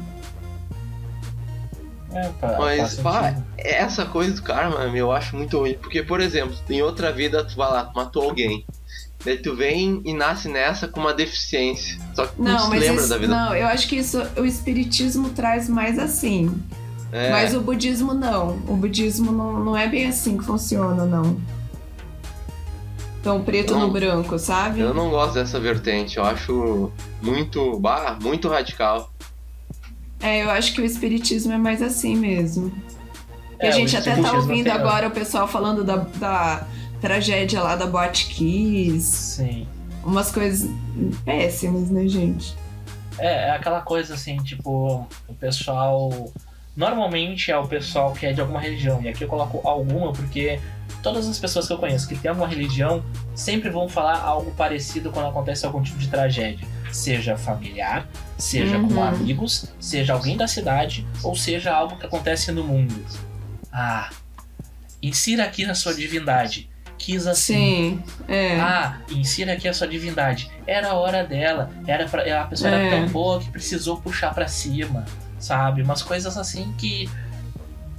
[2.10, 5.74] É, fa- Mas, faz pá, essa coisa do karma, eu acho muito ruim.
[5.74, 8.64] Porque, por exemplo, em outra vida tu vai lá, tu matou alguém.
[9.24, 11.98] Daí tu vem e nasce nessa com uma deficiência.
[12.14, 13.34] Só que tu não, Não, se mas lembra isso- da vida.
[13.36, 16.50] não, eu acho que isso o espiritismo traz mais assim.
[17.12, 18.50] É, Mas o budismo não.
[18.68, 21.36] O budismo não, não é bem assim que funciona, não.
[23.20, 23.80] Então, preto Não.
[23.86, 24.80] no branco, sabe?
[24.80, 26.16] Eu não gosto dessa vertente.
[26.18, 29.10] Eu acho muito, bah, muito radical.
[30.20, 32.70] É, eu acho que o espiritismo é mais assim mesmo.
[33.60, 35.96] Que É, a o gente até tá espiritismo ouvindo tem- agora o pessoal falando da,
[35.96, 36.66] da
[37.00, 39.02] tragédia lá da Boate Kiss.
[39.36, 39.66] Sim.
[40.04, 40.70] Umas coisas
[41.24, 42.56] péssimas, né, gente?
[43.18, 46.32] É, é aquela coisa assim, tipo, o pessoal.
[46.82, 50.60] Normalmente é o pessoal que é de alguma religião, e aqui eu coloco alguma porque
[51.02, 53.02] todas as pessoas que eu conheço que têm alguma religião
[53.34, 56.64] sempre vão falar algo parecido quando acontece algum tipo de tragédia.
[56.92, 58.06] Seja familiar,
[58.38, 59.02] seja com Uhum.
[59.02, 62.94] amigos, seja alguém da cidade, ou seja algo que acontece no mundo.
[63.72, 64.10] Ah,
[65.02, 66.70] insira aqui na sua divindade.
[66.96, 67.54] Quis assim.
[67.56, 68.56] Sim, é.
[68.60, 70.48] Ah, insira aqui a sua divindade.
[70.64, 71.70] Era a hora dela.
[71.88, 72.90] Era pra, a pessoa era É.
[72.90, 75.04] tão boa que precisou puxar pra cima,
[75.38, 75.82] sabe?
[75.82, 77.08] Umas coisas assim que.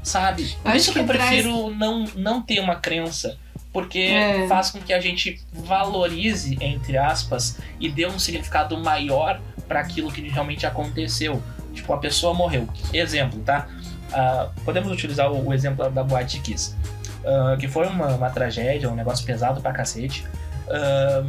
[0.04, 0.56] Sabe?
[0.64, 3.38] Por isso que, que eu traz- prefiro não, não ter uma crença.
[3.72, 4.48] Porque É.
[4.48, 10.12] faz com que a gente valorize, entre aspas, e dê um significado maior para aquilo
[10.12, 11.42] que realmente aconteceu.
[11.74, 12.68] Tipo, a pessoa morreu.
[12.92, 13.68] Exemplo, tá?
[14.12, 16.76] Ah, podemos utilizar o, o exemplo da Boate Kiss.
[17.24, 20.26] Ah, que foi uma, uma tragédia, um negócio pesado pra cacete.
[20.68, 21.24] Ah,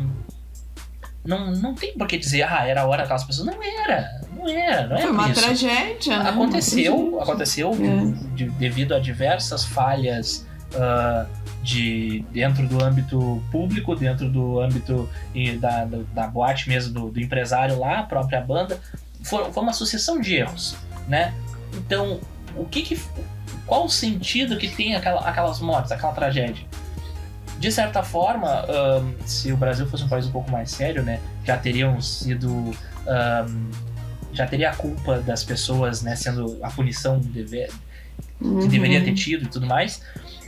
[1.22, 3.46] não, não tem por que dizer, ah, era a hora daquelas pessoas.
[3.46, 5.40] Não era, não era, não era Foi uma isso.
[5.42, 6.28] tragédia, né?
[6.30, 8.34] Aconteceu, aconteceu É.
[8.34, 11.26] de- devido a diversas falhas ah,
[11.62, 17.10] de dentro do âmbito público, dentro do âmbito e da, da, da boate mesmo, do,
[17.10, 18.78] do empresário lá, a própria banda.
[19.22, 20.76] Foi, foi uma sucessão de erros,
[21.08, 21.34] né?
[21.74, 22.20] Então,
[22.56, 23.00] o que que
[23.66, 26.64] qual o sentido que tem aquela, aquelas mortes, aquela tragédia?
[27.58, 31.20] De certa forma, ahn, se o Brasil fosse um país um pouco mais sério, né,
[31.44, 32.70] já teriam sido
[33.06, 33.70] ahn,
[34.32, 37.66] já teria a culpa das pessoas, né, sendo a punição deve-
[38.38, 38.68] que Uhum.
[38.68, 40.02] deveria ter tido e tudo mais.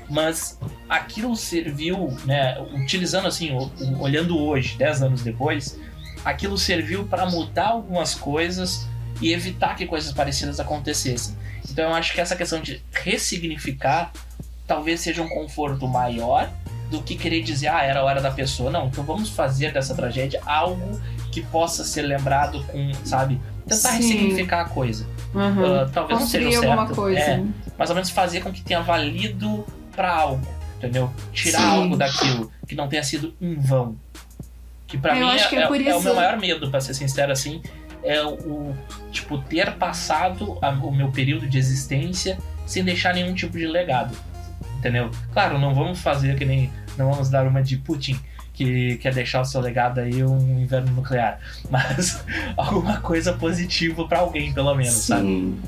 [0.09, 3.51] Mas aquilo serviu, né, utilizando assim,
[3.99, 5.79] olhando hoje, 10 anos depois,
[6.25, 8.87] aquilo serviu para mudar algumas coisas
[9.21, 11.37] e evitar que coisas parecidas acontecessem.
[11.71, 14.13] Então eu acho que essa questão de ressignificar
[14.67, 16.51] talvez seja um conforto maior
[16.91, 18.71] do que querer dizer, ah, era a hora da pessoa.
[18.71, 23.97] Não, então vamos fazer dessa tragédia algo que possa ser lembrado com, sabe, tentar Sim.
[23.99, 25.07] ressignificar a coisa.
[25.35, 25.77] Uhum.
[25.81, 26.65] Ah, talvez não seja certo.
[26.67, 27.21] alguma coisa.
[27.21, 27.45] É,
[27.79, 30.47] mais ou menos fazer com que tenha valido pra algo,
[30.79, 31.11] entendeu?
[31.33, 31.65] Tirar Sim.
[31.67, 33.97] algo daquilo que não tenha sido em vão.
[34.87, 36.93] Que pra Eu mim é, que é é- é o meu maior medo, pra ser
[36.95, 37.63] sincero assim,
[38.05, 38.75] é o
[39.11, 44.15] tipo ter passado a- o meu período de existência sem deixar nenhum tipo de legado.
[44.79, 45.11] Entendeu?
[45.33, 48.19] Claro, não vamos fazer que nem não vamos dar uma de Putin
[48.63, 52.25] que quer deixar o seu legado aí um inverno nuclear, mas
[52.57, 55.23] alguma coisa positiva pra alguém, pelo menos, sabe?
[55.23, 55.59] Sim.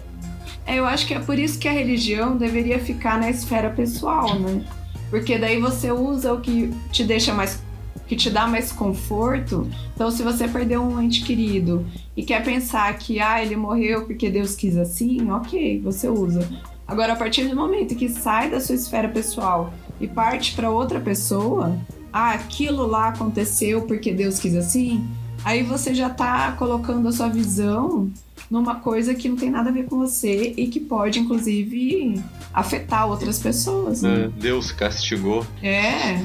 [0.67, 4.39] É, eu acho que é por isso que a religião deveria ficar na esfera pessoal,
[4.39, 4.65] né?
[5.11, 7.63] Porque daí você usa o que te deixa mais.
[8.07, 9.69] que te dá mais conforto.
[9.95, 14.31] Então, se você perdeu um ente querido e quer pensar que ah, ele morreu porque
[14.31, 16.49] Deus quis assim, ok, você usa.
[16.87, 21.01] Agora, a partir do momento que sai da sua esfera pessoal e parte para outra
[21.01, 21.79] pessoa,
[22.15, 25.05] ah, aquilo lá aconteceu porque Deus quis assim,
[25.45, 28.09] aí você já tá colocando a sua visão
[28.49, 32.23] numa coisa que não tem nada a ver com você e que pode, inclusive,
[32.53, 34.03] afetar outras pessoas.
[34.03, 34.31] Né?
[34.39, 35.45] Deus castigou.
[35.61, 36.21] É.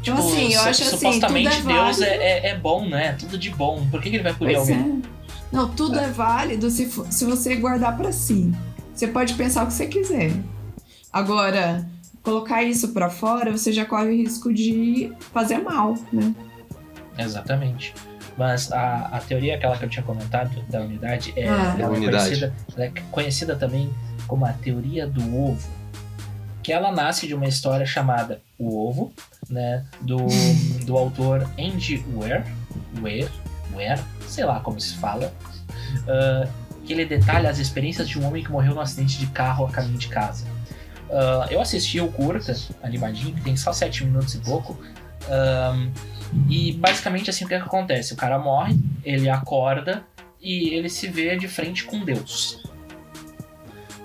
[0.00, 3.14] Então, assim, eu acho assim, supostamente tudo é Deus é, é, é bom, né?
[3.18, 3.84] Tudo de bom.
[3.90, 5.02] Por que, que ele vai punir Pois alguém?
[5.04, 5.56] é.
[5.56, 8.52] Não, tudo é válido se, se você guardar pra si.
[8.94, 10.32] Você pode pensar o que você quiser.
[11.12, 11.84] Agora,
[12.22, 16.34] colocar isso pra fora, você já corre o risco de fazer mal, né?
[17.18, 17.94] Exatamente.
[18.36, 21.76] Mas a, a teoria, aquela que eu tinha comentado da unidade, é, Ah.
[21.78, 22.24] ela é Unidade.
[22.24, 23.92] conhecida, ela é conhecida também
[24.26, 25.68] como a teoria do ovo.
[26.62, 29.12] Que ela nasce de uma história chamada O Ovo,
[29.50, 29.84] né?
[30.00, 30.16] Do,
[30.86, 32.46] do autor Andy Weir,
[33.02, 33.28] Weir,
[33.74, 35.32] Weir, sei lá como se fala.
[36.08, 36.48] ah,
[36.84, 39.70] que ele detalha as experiências de um homem que morreu num acidente de carro a
[39.70, 40.44] caminho de casa.
[41.12, 44.78] Ah, eu assisti o curta, animadinho, que tem só 7 minutos e pouco.
[45.28, 45.90] Ahn,
[46.48, 48.14] e basicamente assim o que, é que acontece?
[48.14, 50.02] O cara morre, ele acorda
[50.40, 52.62] e ele se vê de frente com Deus.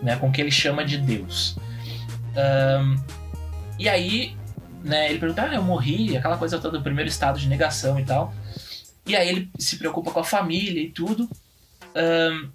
[0.03, 1.57] Né, com o que ele chama de Deus.
[2.35, 2.97] Ahn,
[3.79, 4.35] e aí,
[4.83, 8.03] né, ele pergunta, ah, eu morri, aquela coisa toda, o primeiro estado de negação e
[8.03, 8.33] tal.
[9.05, 11.29] E aí ele se preocupa com a família e tudo.
[11.95, 12.49] Ahn,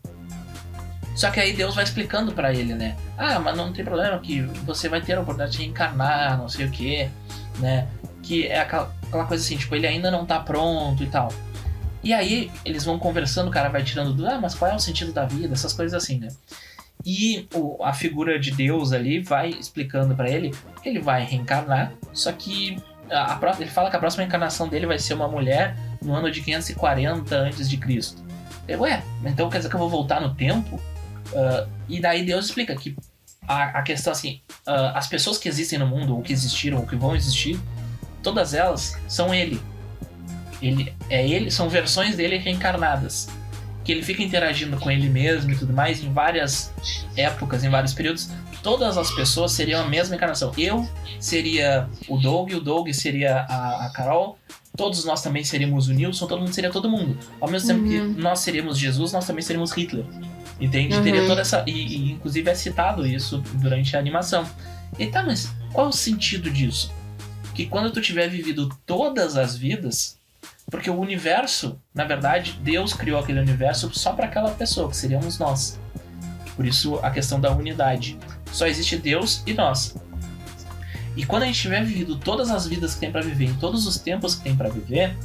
[1.15, 2.97] só que aí Deus vai explicando pra ele, né?
[3.19, 6.67] Ah, mas não tem problema que você vai ter a oportunidade de reencarnar, não sei
[6.67, 7.09] o que,
[7.59, 7.87] né?
[8.23, 11.29] Que é aquela, aquela coisa assim, tipo, ele ainda não tá pronto e tal.
[12.03, 14.81] E aí eles vão conversando, o cara vai tirando do, ah, mas qual é o
[14.81, 15.53] sentido da vida?
[15.55, 16.29] Essas coisas assim, né?
[17.05, 20.51] E o- a figura de Deus ali vai explicando pra ele
[20.83, 24.87] que ele vai reencarnar, só que a, a ele fala que a próxima encarnação dele
[24.87, 28.23] vai ser uma mulher no ano de 540 antes de Cristo.
[28.69, 30.81] Ué, então quer dizer que eu vou voltar no tempo?
[31.35, 32.97] Ah, e daí Deus explica que
[33.47, 36.87] a, a questão assim, ah, as pessoas que existem no mundo, ou que existiram, ou
[36.87, 37.59] que vão existir,
[38.23, 39.61] todas elas são ele.
[40.61, 43.29] Ele é ele, são versões dele reencarnadas.
[43.85, 46.73] Que ele fica interagindo com ele mesmo e tudo mais em várias
[47.17, 48.29] épocas, em vários períodos.
[48.63, 50.53] Todas as pessoas seriam a mesma encarnação.
[50.57, 54.39] Eu seria o Doug, o Doug seria a, a Carol,
[54.77, 57.19] todos nós também seríamos o Nilson, todo mundo seria todo mundo.
[57.41, 58.15] Ao mesmo tempo Uhum.
[58.15, 60.05] que nós seríamos Jesus, nós também seríamos Hitler.
[60.61, 60.95] Entende?
[60.95, 61.03] Uhum.
[61.03, 61.65] Teria toda essa.
[61.67, 64.49] E, e, inclusive é citado isso durante a animação.
[64.99, 66.93] E tá, mas qual o sentido disso?
[67.55, 70.19] Que quando tu tiver vivido todas as vidas,
[70.71, 75.39] porque o universo, na verdade, Deus criou aquele universo só para aquela pessoa, que seríamos
[75.39, 75.79] nós.
[76.55, 78.19] Por isso a questão da unidade.
[78.53, 79.95] Só existe Deus e nós.
[81.17, 83.87] E quando a gente tiver vivido todas as vidas que tem para viver, em todos
[83.87, 85.17] os tempos que tem para viver,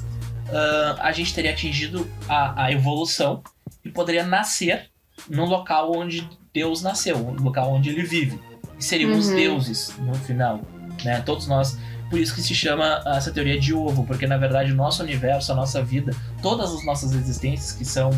[0.50, 3.42] ah, a gente teria atingido a, a evolução
[3.84, 4.90] e poderia nascer
[5.30, 8.40] no local onde Deus nasceu, no local onde ele vive.
[8.80, 9.36] E seríamos Uhum.
[9.36, 10.62] deuses no final,
[11.04, 11.22] né?
[11.22, 11.78] Todos nós.
[12.10, 15.52] Por isso que se chama essa teoria de ovo, porque na verdade o nosso universo,
[15.52, 18.12] a nossa vida, todas as nossas existências que são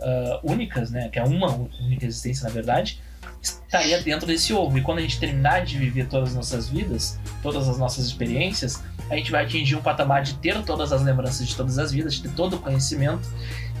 [0.00, 1.08] ah, únicas, né?
[1.08, 3.00] Que é uma única existência na verdade,
[3.42, 4.78] estaria dentro desse ovo.
[4.78, 8.82] E quando a gente terminar de viver todas as nossas vidas, todas as nossas experiências,
[9.10, 12.14] a gente vai atingir um patamar de ter todas as lembranças de todas as vidas,
[12.14, 13.28] de ter todo o conhecimento,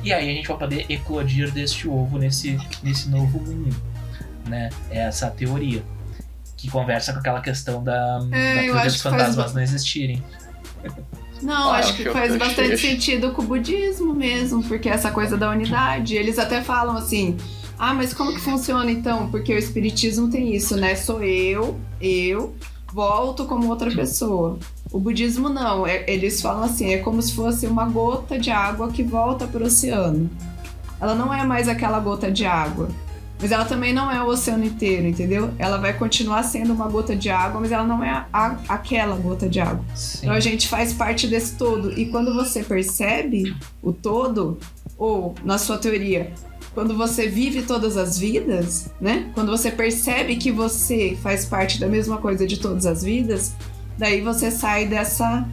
[0.04, 3.74] e aí a gente vai poder eclodir deste ovo nesse, nesse novo mundo.
[4.46, 4.68] Né?
[4.90, 5.82] É essa a teoria.
[6.56, 9.52] Que conversa com aquela questão da, da É, teoria acho dos que faz fantasmas ba-
[9.54, 10.22] não existirem.
[11.42, 15.36] Não, Ah, acho que faz bastante achei- sentido com o budismo mesmo, porque essa coisa
[15.36, 16.14] da unidade.
[16.16, 17.36] Eles até falam assim:
[17.78, 19.28] ah, mas como que funciona então?
[19.30, 20.94] Porque o espiritismo tem isso, né?
[20.94, 22.54] Sou eu, eu,
[22.92, 24.58] volto como outra pessoa.
[24.94, 28.86] O budismo não, é- eles falam assim: é como se fosse uma gota de água
[28.92, 30.30] que volta para o oceano.
[31.00, 32.88] Ela não é mais aquela gota de água.
[33.40, 35.50] Mas ela também não é o oceano inteiro, entendeu?
[35.58, 39.16] Ela vai continuar sendo uma gota de água, mas ela não é a- a- aquela
[39.16, 39.84] gota de água.
[39.96, 40.18] Sim.
[40.22, 41.90] Então a gente faz parte desse todo.
[41.98, 43.52] E quando você percebe
[43.82, 44.56] o todo,
[44.96, 46.32] ou na sua teoria,
[46.72, 49.28] quando você vive todas as vidas, né?
[49.34, 53.52] Quando você percebe que você faz parte da mesma coisa de todas as vidas,
[53.98, 55.46] daí você sai dessa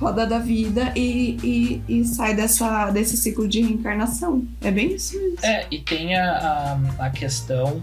[0.00, 4.46] roda da vida e, e, e sai dessa, desse ciclo de reencarnação.
[4.60, 5.38] É bem isso mesmo.
[5.42, 7.82] É, e tem a, a, a questão.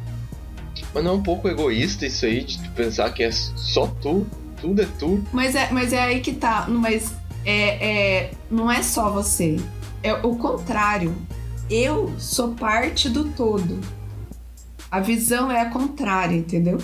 [0.93, 4.25] Mas não é um pouco egoísta isso aí, de pensar que é só tu,
[4.62, 5.23] tudo é tu.
[5.34, 6.65] Mas é, mas é aí que tá.
[6.69, 7.13] Mas
[7.45, 9.58] é, é, não é só você.
[10.01, 11.13] É o contrário.
[11.69, 13.80] Eu sou parte do todo.
[14.89, 16.78] A visão é a contrária, entendeu?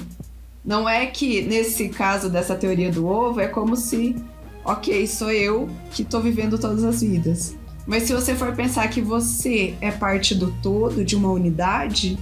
[0.63, 4.15] Não é que nesse caso dessa teoria do ovo é como se,
[4.63, 7.55] ok, sou eu que tô vivendo todas as vidas.
[7.85, 12.17] Mas se você for pensar que você é parte do todo, de uma unidade,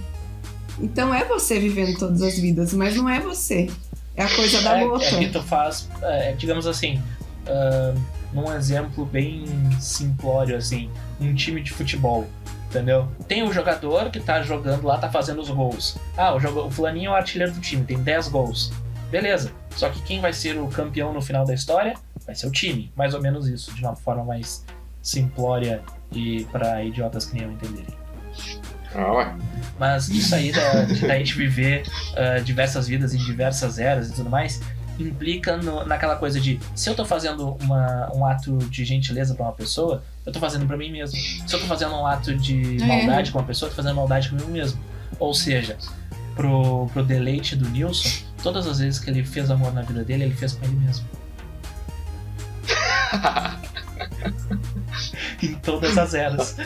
[0.80, 3.68] então é você vivendo todas as vidas, mas não é você.
[4.16, 5.06] É a coisa da é, outra.
[5.06, 7.00] é que tu faz, é, digamos assim,
[7.46, 7.94] ah,
[8.32, 9.44] num exemplo bem
[9.80, 12.26] simplório, assim, um time de futebol.
[12.70, 13.08] Entendeu?
[13.26, 15.98] Tem o jogador que tá jogando lá, tá fazendo os gols.
[16.16, 18.72] Ah, o, jogo, o fulaninho é o artilheiro do time, tem 10 gols.
[19.10, 19.50] Beleza.
[19.70, 22.92] Só que quem vai ser o campeão no final da história vai ser o time.
[22.94, 24.64] Mais ou menos isso, de uma forma mais
[25.02, 27.98] simplória e para idiotas que nem eu entenderem.
[28.94, 29.34] Ah, ué.
[29.76, 31.82] Mas isso aí da, de da gente viver
[32.16, 34.60] ah, diversas vidas em diversas eras e tudo mais,
[35.02, 39.44] implica no- naquela coisa de se eu tô fazendo uma- um ato de gentileza pra
[39.46, 41.16] uma pessoa, eu tô fazendo pra mim mesmo.
[41.18, 42.86] Se eu tô fazendo um ato de É.
[42.86, 44.80] maldade com uma pessoa, eu tô fazendo maldade comigo mesmo.
[45.18, 45.76] Ou seja,
[46.36, 50.24] pro, pro deleite do Nilson, todas as vezes que ele fez amor na vida dele,
[50.24, 51.04] ele fez com ele mesmo.
[55.42, 56.56] em todas as eras.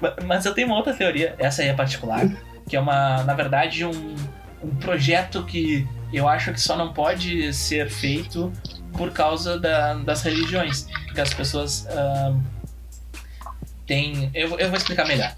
[0.00, 2.26] Ma- Mas eu tenho uma outra teoria, essa aí é particular,
[2.68, 4.14] que é uma, na verdade, um,
[4.62, 8.52] um projeto que eu acho que só não pode ser feito
[8.92, 10.86] por causa da- das religiões.
[11.06, 12.40] Porque as pessoas ahn,
[13.86, 14.30] têm.
[14.34, 15.34] Eu, eu vou explicar melhor.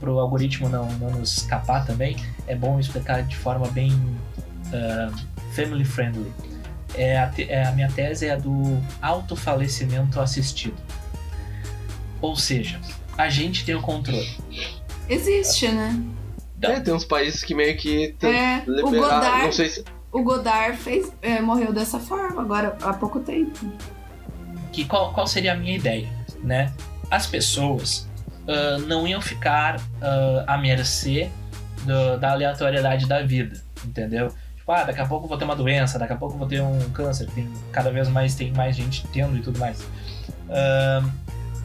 [0.00, 2.16] Para o algoritmo não, não nos escapar também,
[2.46, 3.90] é bom explicar de forma bem
[4.72, 5.12] ahn,
[5.54, 6.32] family friendly.
[6.94, 10.76] É a, te- é a minha tese é a do autofalecimento assistido.
[12.20, 12.80] Ou seja,
[13.18, 14.30] a gente tem o controle.
[15.08, 16.00] Existe, né?
[16.62, 18.90] É, tem uns países que meio que tem É, o.
[18.90, 19.84] Godard, Não sei se.
[20.12, 23.58] o Godard fez, é, morreu dessa forma agora há pouco tempo.
[24.72, 26.08] que qual, qual seria a minha ideia,
[26.42, 26.72] né?
[27.10, 28.08] As pessoas
[28.48, 31.30] ah, não iam ficar ah, à mercê
[31.84, 34.28] do- da aleatoriedade da vida, entendeu?
[34.56, 36.48] Tipo, ah, daqui a pouco eu vou ter uma doença, daqui a pouco eu vou
[36.48, 39.84] ter um câncer, tem, cada vez mais tem mais gente tendo e tudo mais.
[40.48, 41.02] Ah,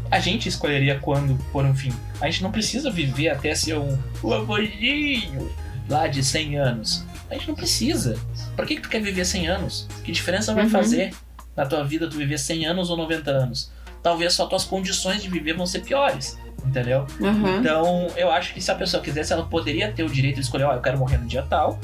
[0.10, 1.94] a gente escolheria quando pôr um fim.
[2.22, 3.98] A gente não precisa viver até ser um,
[4.34, 5.52] avôzinho
[5.90, 7.06] lá de 100 anos.
[7.30, 8.18] A gente não precisa.
[8.56, 9.88] Por que, que tu quer viver 100 anos?
[10.04, 10.70] Que diferença vai Uhum.
[10.70, 11.14] fazer
[11.56, 13.72] na tua vida tu viver 100 anos ou 90 anos?
[14.02, 17.06] Talvez só tuas condições de viver vão ser piores, entendeu?
[17.20, 17.60] Uhum.
[17.60, 20.64] Então, eu acho que se a pessoa quisesse, ela poderia ter o direito de escolher,
[20.66, 21.80] ó, eu quero morrer no dia tal,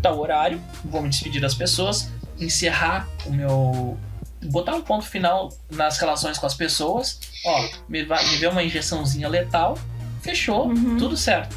[0.00, 3.96] tal horário, vou me despedir das pessoas, encerrar o meu
[4.44, 8.62] botar um ponto final nas relações com as pessoas, ó, me, va- me deu uma
[8.62, 9.78] injeçãozinha letal,
[10.20, 10.96] fechou, Uhum.
[10.96, 11.56] tudo certo.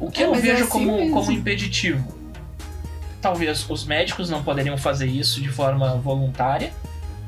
[0.00, 1.12] O que É, eu é vejo assim como, mesmo.
[1.14, 2.16] como impeditivo?
[3.20, 6.72] Talvez os médicos não poderiam fazer isso de forma voluntária,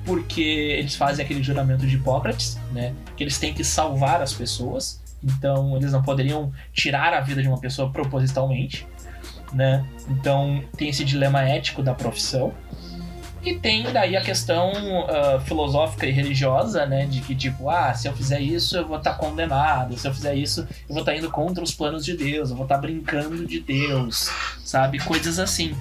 [0.04, 2.94] porque eles fazem aquele juramento de Hipócrates, né?
[3.16, 7.48] Que eles têm que salvar as pessoas, então eles não poderiam tirar a vida de
[7.48, 8.86] uma pessoa propositalmente,
[9.52, 9.84] né?
[10.08, 12.54] Então tem esse dilema ético da profissão.
[13.42, 14.70] E tem daí a questão
[15.08, 17.06] ah, filosófica e religiosa, né?
[17.06, 19.96] De que, tipo, ah, se eu fizer isso, eu vou estar condenado.
[19.96, 22.50] Se eu fizer isso, eu vou estar indo contra os planos de Deus.
[22.50, 24.30] Eu vou estar brincando de Deus,
[24.64, 24.98] sabe?
[24.98, 25.74] Coisas assim.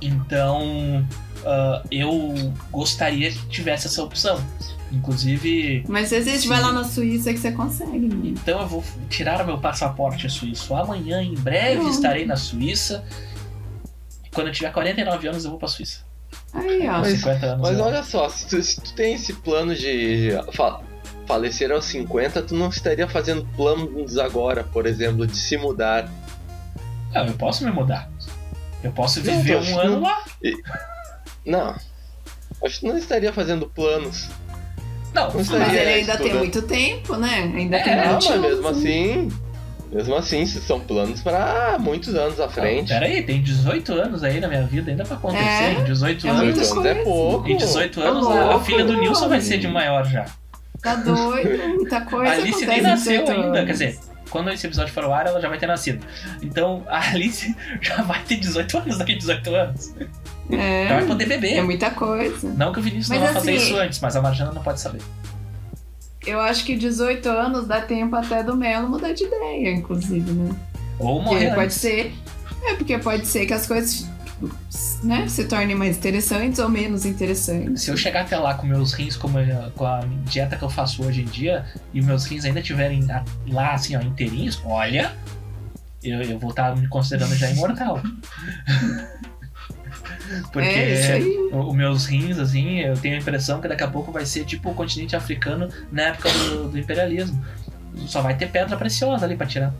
[0.00, 1.06] Então,
[1.46, 4.42] ah, eu gostaria que tivesse essa opção.
[4.90, 8.36] Inclusive, Mas se existe, vai lá na Suíça que você consegue, menino.
[8.38, 11.22] então eu vou tirar o meu passaporte suíço amanhã.
[11.22, 11.94] Em breve Pronto.
[11.94, 13.02] estarei na Suíça.
[14.34, 16.11] Quando eu tiver 49 anos, eu vou pra Suíça.
[16.52, 16.98] Aí, ó.
[17.00, 17.68] Mas- 50 anos.
[17.70, 20.80] Mas olha só, se tu, se tu tem esse plano de fa-
[21.26, 26.08] falecer aos 50, tu não estaria fazendo planos agora, por exemplo, de se mudar.
[27.12, 28.10] Não, eu posso me mudar.
[28.82, 30.24] Eu posso Não, viver eu um ano que- lá.
[31.46, 31.74] Não.
[32.64, 34.28] Acho que tu não estaria fazendo planos.
[35.14, 36.38] Não, Não Mas estaria ele ainda tem estudando.
[36.38, 37.34] muito tempo, né?
[37.54, 39.28] Ainda É, tem 20 mas mesmo assim.
[39.92, 42.88] Mesmo assim, são planos para muitos anos à frente.
[42.88, 45.44] Pera aí, tem 18 anos aí na minha vida ainda pra acontecer.
[45.44, 46.42] É, Em 18 é anos.
[46.44, 47.48] muita 18 anos é pouco.
[47.48, 50.24] Em 18 Tá anos, a- a louco, filha do Nilson vai ser de maior já.
[50.82, 53.66] Tá doido, muita coisa A Alice nem em nasceu 18 ainda, anos.
[53.66, 53.98] quer dizer,
[54.30, 56.04] quando esse episódio for ao ar, ela já vai ter nascido.
[56.42, 59.94] Então a Alice já vai ter 18 anos daqui a 18 anos.
[60.50, 61.54] É, Já vai poder beber.
[61.58, 62.48] é muita coisa.
[62.56, 64.62] Não que o Vinícius Mas não vai fazer assim- isso antes, mas a Marjana não
[64.62, 65.00] pode saber.
[66.26, 70.54] Eu acho que 18 anos dá tempo até do Melo mudar de ideia, inclusive, né?
[70.98, 72.12] Ou Porque morrer pode ser.
[72.64, 74.08] É, porque pode ser que as coisas
[75.02, 77.82] né, se tornem mais interessantes ou menos interessantes.
[77.82, 80.70] Se eu chegar até lá com meus rins, como eu- com a dieta que eu
[80.70, 83.04] faço hoje em dia, e meus rins ainda estiverem
[83.48, 85.12] lá, assim, ó, inteirinhos, olha,
[86.02, 88.00] eu, eu vou estar me considerando já imortal.
[90.52, 91.18] Porque É,
[91.52, 94.70] os meus rins, assim, eu tenho a impressão que daqui a pouco vai ser tipo
[94.70, 97.42] o continente africano na época do, do imperialismo.
[98.06, 99.74] Só vai ter pedra preciosa ali pra tirar.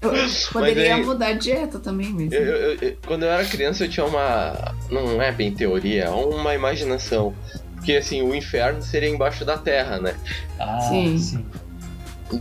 [0.00, 0.12] Eu
[0.52, 2.32] poderia aí- mudar de dieta também mesmo.
[2.34, 4.74] Eu- eu- eu- quando eu era criança eu tinha uma.
[4.90, 7.34] Não é bem teoria, é uma imaginação.
[7.74, 10.14] Porque assim, o inferno seria embaixo da terra, né?
[10.58, 11.18] Ah, Sim.
[11.18, 11.44] sim.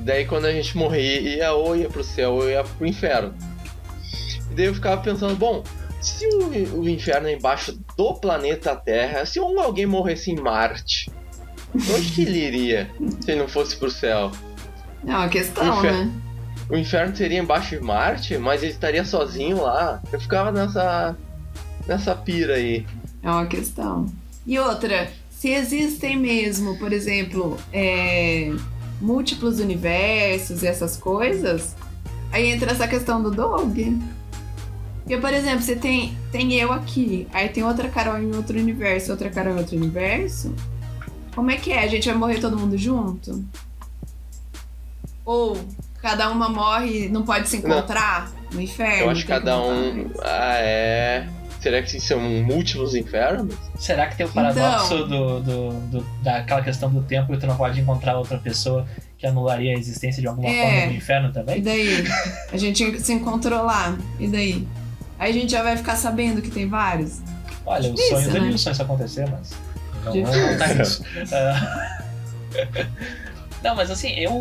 [0.01, 3.33] Daí quando a gente morria, ou ia pro céu ou ia pro inferno.
[4.57, 5.63] Daí eu ficava pensando, bom,
[6.01, 11.11] se o, o inferno é embaixo do planeta Terra, se um, alguém morresse em Marte,
[11.75, 12.89] onde que ele iria
[13.21, 14.31] se ele não fosse pro céu?
[15.05, 16.05] É uma questão, Inferno.
[16.05, 16.11] né?
[16.69, 20.01] O inferno seria embaixo de Marte, mas ele estaria sozinho lá.
[20.11, 21.15] Eu ficava nessa.
[21.85, 22.85] nessa pira aí.
[23.21, 24.07] É uma questão.
[24.45, 28.51] E outra, se existem mesmo, por exemplo, é,
[28.99, 31.75] múltiplos universos e essas coisas,
[32.31, 33.97] aí entra essa questão do dog.
[35.07, 39.09] Porque, por exemplo, você tem, tem eu aqui, aí tem outra Carol em outro universo,
[39.11, 40.53] outra Carol em outro universo.
[41.33, 41.79] Como é que é?
[41.83, 43.45] A gente vai morrer todo mundo junto?
[45.23, 45.57] Ou
[46.01, 49.03] cada uma morre e não pode se encontrar no inferno?
[49.03, 50.09] Eu acho que cada um.
[50.21, 51.27] Ah, é.
[51.61, 53.55] Será que são múltiplos infernos?
[53.79, 55.07] Será que tem o paradoxo Então.
[55.07, 58.85] do, do, do- daquela questão do tempo que tu não pode encontrar outra pessoa
[59.17, 60.61] que anularia a existência de alguma É.
[60.63, 61.61] forma do inferno E também?
[61.61, 62.03] daí?
[62.53, 63.97] A gente se encontrou lá.
[64.19, 64.67] E daí?
[65.19, 67.21] Aí a gente já vai ficar sabendo que tem vários.
[67.65, 68.47] Olha, o Difícil, sonho do né?
[68.47, 69.51] Nilson é isso acontecer, mas.
[70.05, 71.03] Não, não tá nisso.
[71.31, 72.03] Ah,
[73.63, 74.31] Não, mas assim, eu,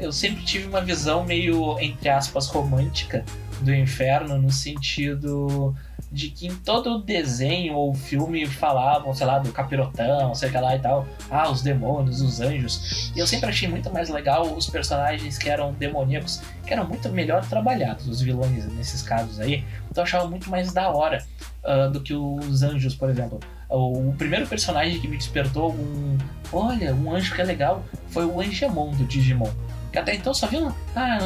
[0.00, 3.24] eu sempre tive uma visão meio, entre aspas, romântica
[3.60, 5.74] do inferno, no sentido
[6.10, 10.78] de que em todo desenho ou filme falavam, sei lá, do capirotão, sei lá e
[10.78, 13.12] tal, ah, os demônios, os anjos.
[13.14, 17.08] E eu sempre achei muito mais legal os personagens que eram demoníacos, que eram muito
[17.10, 19.64] melhor trabalhados, os vilões nesses casos aí.
[19.90, 21.24] Então eu achava muito mais da hora
[21.64, 23.38] ah, do que os anjos, por exemplo.
[23.68, 26.16] O, primeiro personagem que me despertou um.
[26.50, 29.50] Olha, um anjo que é legal foi o Angemon do Digimon.
[29.92, 31.18] Que até então só viu ah,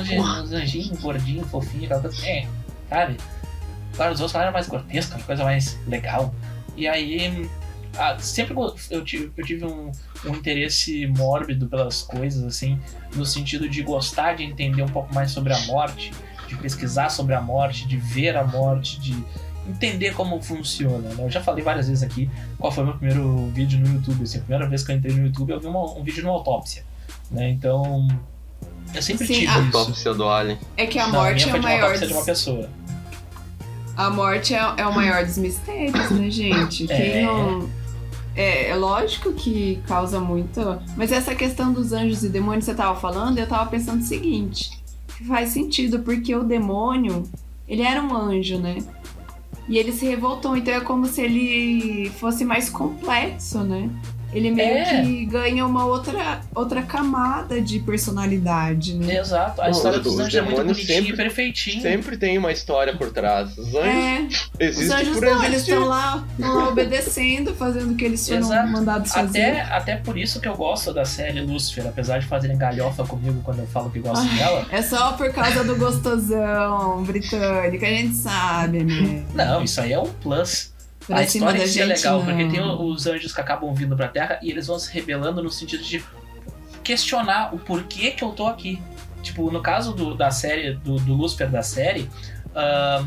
[0.43, 2.27] uns anjinhos, gordinho, fofinho, aquela coisa.
[2.27, 2.49] É,
[2.89, 3.17] sabe?
[3.95, 6.35] Agora os outros eram mais grotescos, uma coisa mais legal.
[6.77, 7.49] E aí.
[7.99, 8.55] ah, sempre
[8.91, 9.93] eu tive, eu tive um,
[10.25, 12.79] um interesse mórbido pelas coisas, assim,
[13.15, 16.11] no sentido de gostar de entender um pouco mais sobre a morte,
[16.49, 19.15] de pesquisar sobre a morte, de ver a morte, de
[19.69, 21.11] entender como funciona.
[21.11, 21.17] Né?
[21.25, 24.23] Eu já falei várias vezes aqui qual foi o meu primeiro vídeo no YouTube.
[24.23, 26.27] Assim, a primeira vez que eu entrei no YouTube, eu vi uma- um vídeo de
[26.27, 26.85] uma autópsia.
[27.31, 27.51] Né?
[27.51, 28.09] Então,
[28.95, 29.77] eu sempre Sim, tive a- isso.
[29.79, 30.59] Autópsia do Alien.
[30.77, 31.83] É que a Não, morte minha é foi o de uma maior.
[31.85, 32.71] autópsia de uma pessoa.
[33.97, 36.91] A morte é, é o maior dos mistérios, né, gente?
[36.91, 36.97] É.
[36.97, 37.69] Quem não.
[38.35, 40.61] É, é lógico que causa muito.
[40.97, 44.05] Mas essa questão dos anjos e demônios que você tava falando, eu tava pensando o
[44.05, 44.83] seguinte:
[45.27, 47.25] faz sentido, porque o demônio,
[47.69, 48.79] ele era um anjo, né?
[49.69, 53.89] E ele se revoltou, então é como se ele fosse mais complexo, né?
[54.33, 55.03] Ele meio É.
[55.03, 59.19] que ganha uma outra, outra camada de personalidade, né?
[59.19, 59.61] Exato.
[59.61, 61.83] A história os dos anjos é muito demônios bonitinha e sempre- perfeitinha.
[61.83, 63.57] Sempre tem uma história por trás.
[63.59, 68.05] Os anjos É, os anjos por não, eles estão lá, lá obedecendo, fazendo o que
[68.05, 68.69] eles foram Exato.
[68.69, 69.41] mandados fazer.
[69.43, 73.41] Até, até por isso que eu gosto da série Lucifer, apesar de fazerem galhofa comigo
[73.45, 74.39] quando eu falo que gosto Ai.
[74.39, 74.67] dela.
[74.71, 79.23] É só por causa do gostosão britânico, a gente sabe, né?
[79.35, 80.72] Não, isso aí é um plus.
[81.07, 82.25] Pra a história da si é gente, legal, não.
[82.27, 85.43] porque tem o- os anjos que acabam vindo pra Terra e eles vão se rebelando
[85.43, 86.03] no sentido de
[86.83, 88.81] questionar o porquê que eu tô aqui.
[89.23, 92.09] Tipo, no caso do- da série, do, do Lucifer da série,
[92.55, 93.07] ahn,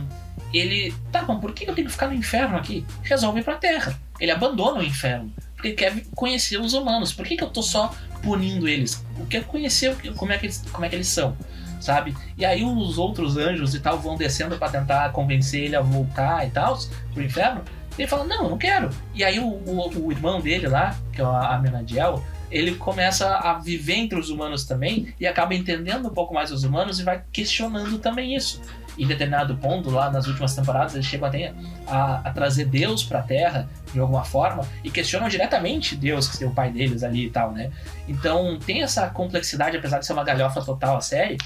[0.53, 0.93] ele.
[1.11, 2.85] Tá bom, por que eu tenho que ficar no inferno aqui?
[3.03, 3.97] Resolve ir pra Terra.
[4.19, 5.31] Ele abandona o inferno.
[5.55, 7.11] Porque ele quer conhecer os humanos.
[7.11, 7.93] Por que, que eu tô só
[8.23, 9.03] punindo eles?
[9.19, 11.35] Eu quero conhecer como é que eles, como é que eles são.
[11.81, 12.15] Sabe?
[12.37, 16.47] E aí os outros anjos e tal vão descendo pra tentar convencer ele a voltar
[16.47, 16.79] e tal
[17.13, 17.61] pro inferno.
[17.97, 18.89] Ele fala, não, não quero.
[19.13, 23.53] E aí o, o, o irmão dele lá, que é o Amenadiel, ele começa a
[23.55, 27.23] viver entre os humanos também e acaba entendendo um pouco mais os humanos e vai
[27.31, 28.61] questionando também isso.
[28.97, 31.53] Em determinado ponto, lá nas últimas temporadas, eles chegam até
[31.85, 36.47] a, a trazer Deus pra Terra de alguma forma e questionam diretamente Deus, que é
[36.47, 37.71] o pai deles ali e tal, né?
[38.07, 41.37] Então tem essa complexidade, apesar de ser uma galhofa total a série,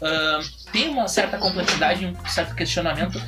[0.00, 0.40] ahn,
[0.70, 3.20] tem uma certa complexidade, um certo questionamento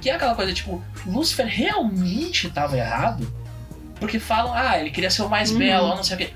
[0.00, 3.30] que é aquela coisa tipo, Lúcifer realmente estava errado?
[4.00, 5.58] Porque falam, ah, ele queria ser o mais Uhum.
[5.58, 6.30] belo, não sei o quê.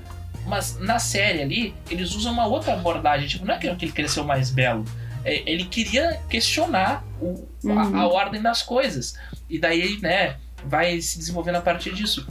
[0.45, 3.27] Mas na série ali, eles usam uma outra abordagem.
[3.27, 4.83] Tipo, não é que ele queria ser o mais belo.
[5.25, 7.97] É, Ele queria questionar o- a, Uhum.
[8.01, 9.17] a ordem das coisas.
[9.49, 10.35] E daí, né,
[10.65, 12.27] vai se desenvolvendo a partir disso.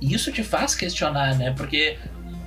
[0.00, 1.52] E isso te faz questionar, né?
[1.54, 1.98] Porque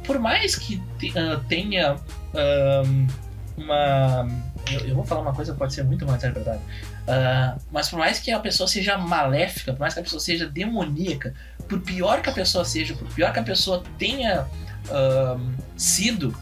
[0.03, 0.81] por mais que
[1.15, 1.97] ah, tenha
[2.33, 3.07] ahn,
[3.55, 4.27] uma.
[4.71, 6.59] Eu, eu vou falar uma coisa que pode ser muito mais interpretada.
[7.07, 10.47] Ah, mas por mais que a pessoa seja maléfica, por mais que a pessoa seja
[10.47, 11.33] demoníaca,
[11.67, 14.47] por pior que a pessoa seja, por pior que a pessoa tenha
[14.89, 16.35] ahn, sido,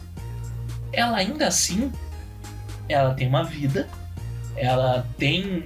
[0.92, 1.92] ela ainda assim
[2.88, 3.88] ela tem uma vida,
[4.56, 5.64] ela tem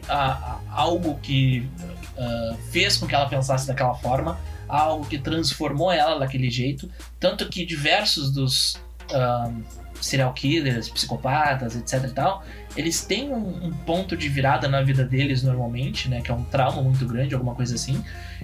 [0.70, 1.68] algo que
[2.16, 4.38] ah, fez com que ela pensasse daquela forma,
[4.68, 6.90] algo que transformou ela daquele jeito,
[7.20, 8.80] tanto que diversos dos
[9.12, 9.62] ahn,
[10.00, 12.44] serial killers, psicopatas, etc e tal,
[12.76, 16.44] eles têm um, um ponto de virada na vida deles normalmente, né, que é um
[16.44, 18.02] trauma muito grande, alguma coisa assim.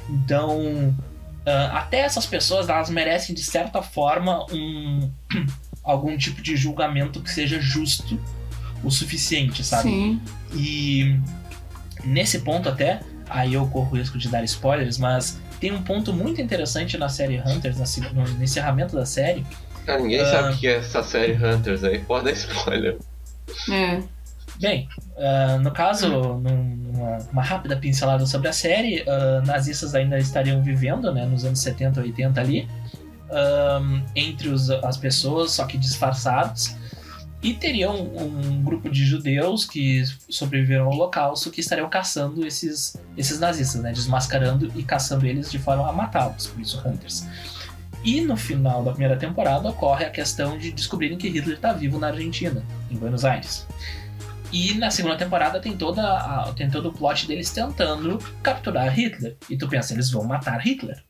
[0.09, 0.95] Então,
[1.45, 5.11] ah, até essas pessoas, elas merecem de certa forma um
[5.83, 8.21] algum tipo de julgamento que seja justo
[8.85, 9.91] o suficiente, sabe?
[9.91, 10.21] Sim.
[10.55, 11.19] E
[12.05, 16.13] nesse ponto até, aí eu corro o risco de dar spoilers, mas tem um ponto
[16.13, 19.45] muito interessante na série Hunters, na no encerramento da série.
[19.87, 20.27] Cara, ninguém Ah.
[20.31, 21.99] sabe o que é essa série Hunters aí.
[22.01, 22.99] Pode dar spoiler.
[23.71, 24.01] É.
[24.61, 26.39] Bem, ah, no caso, num-
[26.77, 31.59] numa uma rápida pincelada sobre a série, ah, nazistas ainda estariam vivendo, né, nos anos
[31.61, 32.69] 70, 80 ali,
[33.31, 36.77] ahm, entre os- as pessoas, só que disfarçados,
[37.43, 43.41] e teriam um grupo de judeus que sobreviveram ao holocausto que estariam caçando esses, esses
[43.41, 47.27] nazistas, né, desmascarando e caçando eles de forma a matá-los, por isso Hunters.
[48.05, 51.99] E no final da primeira temporada ocorre a questão de descobrirem que Hitler está vivo
[51.99, 53.67] na Argentina, em Buenos Aires.
[54.53, 59.37] E na segunda temporada tem, toda a- tem todo o plot deles tentando capturar Hitler.
[59.49, 61.03] E tu pensa, eles vão matar Hitler.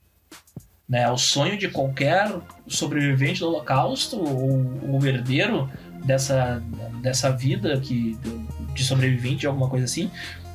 [0.89, 1.11] Né?
[1.11, 2.31] O sonho de qualquer
[2.69, 5.69] sobrevivente do Holocausto ou, ou herdeiro
[6.05, 6.63] dessa,
[7.01, 8.19] dessa vida que,
[8.75, 10.11] de sobrevivente, alguma coisa assim,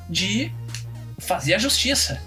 [0.10, 0.52] de
[1.18, 2.22] fazer a justiça.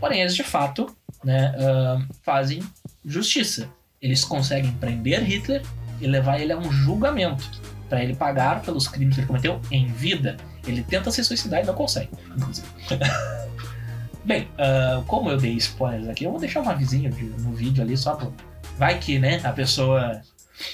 [0.00, 2.60] Porém, eles de fato né, ah, fazem
[3.04, 3.68] justiça.
[4.00, 5.62] Eles conseguem prender Hitler
[6.00, 7.44] e levar ele a um julgamento
[7.88, 10.36] para ele pagar pelos crimes que ele cometeu em vida.
[10.66, 12.66] Ele tenta se suicidar e não consegue, inclusive.
[14.24, 17.82] Bem, ah, como eu dei spoilers aqui, eu vou deixar um avisinho de- no vídeo
[17.82, 18.32] ali só pro...
[18.78, 20.20] Vai que, né, a pessoa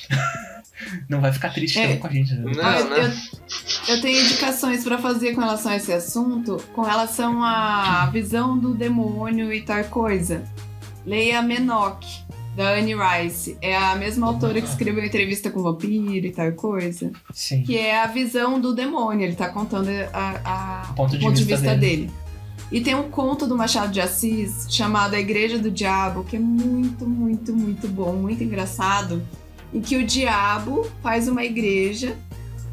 [1.09, 1.83] não vai ficar triste É.
[1.83, 2.35] também com a gente.
[2.35, 2.53] né?
[2.55, 2.97] Não, Ah, não.
[2.97, 3.12] eu,
[3.89, 8.74] eu tenho indicações pra fazer com relação a esse assunto, com relação à visão do
[8.74, 10.43] demônio e tal coisa.
[11.07, 12.04] Leia Menoch,
[12.57, 13.57] da Anne Rice.
[13.62, 17.12] É a mesma autora que escreveu entrevista com vampiro e tal coisa.
[17.32, 17.62] Sim.
[17.62, 19.24] Que é a visão do demônio.
[19.24, 21.96] Ele tá contando a, a- O ponto o de ponto de vista vista dele.
[22.07, 22.12] dele.
[22.72, 26.38] E tem um conto do Machado de Assis chamado A Igreja do Diabo, que é
[26.40, 29.22] muito, muito, muito bom, muito engraçado.
[29.72, 32.16] Em que o diabo faz uma igreja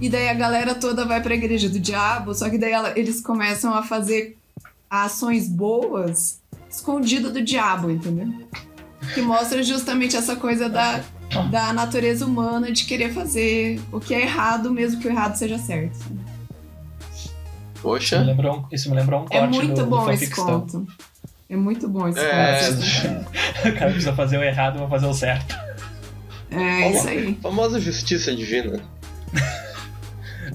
[0.01, 3.21] e daí a galera toda vai pra igreja do diabo, só que daí ela- eles
[3.21, 4.37] começam a fazer
[5.01, 6.39] ações boas
[6.69, 8.27] escondido do diabo, entendeu?
[9.13, 11.01] Que mostra justamente essa coisa da,
[11.51, 15.57] da natureza humana de querer fazer o que é errado, mesmo que o errado seja
[15.57, 15.95] certo.
[15.95, 16.19] Isso me
[17.81, 20.61] Poxa, lembrou, um- isso me lembrou um corte É muito do, do bom esse Fanfictão.
[20.61, 20.87] conto.
[21.49, 22.67] É muito bom esse É.
[22.71, 23.25] conceito.
[23.69, 25.55] O cara precisa fazer o errado pra fazer o certo.
[26.51, 27.37] É isso aí.
[27.41, 28.79] Famosa justiça divina.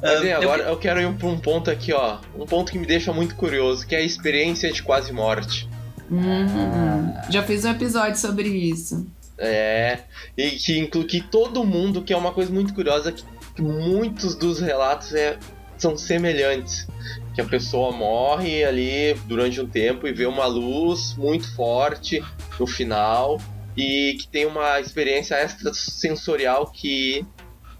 [0.02, 2.18] Mas Ah, bem, eu- agora eu quero ir pra um ponto aqui, ó.
[2.36, 5.68] Um ponto que me deixa muito curioso, que é a experiência de quase morte.
[6.10, 9.06] Hum, já fiz um episódio sobre isso.
[9.36, 10.00] É.
[10.36, 13.22] E que inclui que todo mundo, que é uma coisa muito curiosa, que,
[13.54, 15.36] que muitos dos relatos é,
[15.76, 16.86] são semelhantes.
[17.34, 22.22] Que a pessoa morre ali durante um tempo e vê uma luz muito forte
[22.58, 23.40] no final.
[23.76, 27.24] E que tem uma experiência extrasensorial que.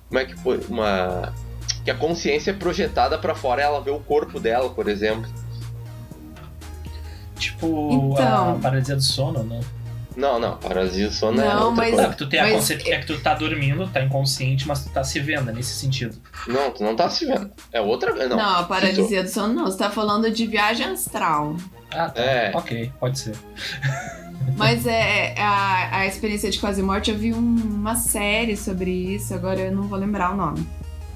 [0.09, 0.61] Como é que foi?
[0.69, 1.35] Uma.
[1.89, 5.27] Que a consciência é projetada pra fora, ela vê o corpo dela, por exemplo.
[7.39, 8.57] Tipo, Então.
[8.57, 9.59] a paralisia do sono, né?
[10.15, 12.09] Não, não, paralisia do sono é Não, outra mas- É coisa.
[12.11, 14.91] que tu tem a Mas- conceito é que tu tá dormindo, tá inconsciente, mas tu
[14.91, 16.15] tá se vendo é nesse sentido.
[16.47, 17.51] Não, tu não tá se vendo.
[17.73, 18.29] É outra coisa.
[18.29, 19.65] Não, Não, a paralisia do sono não.
[19.65, 21.57] Você tá falando de viagem astral.
[21.91, 22.21] Ah, tá.
[22.21, 22.51] É.
[22.55, 23.35] Ok, pode ser.
[24.59, 29.33] Mas é a, a experiência de quase morte, eu vi um- uma série sobre isso,
[29.33, 30.69] agora eu não vou lembrar o nome.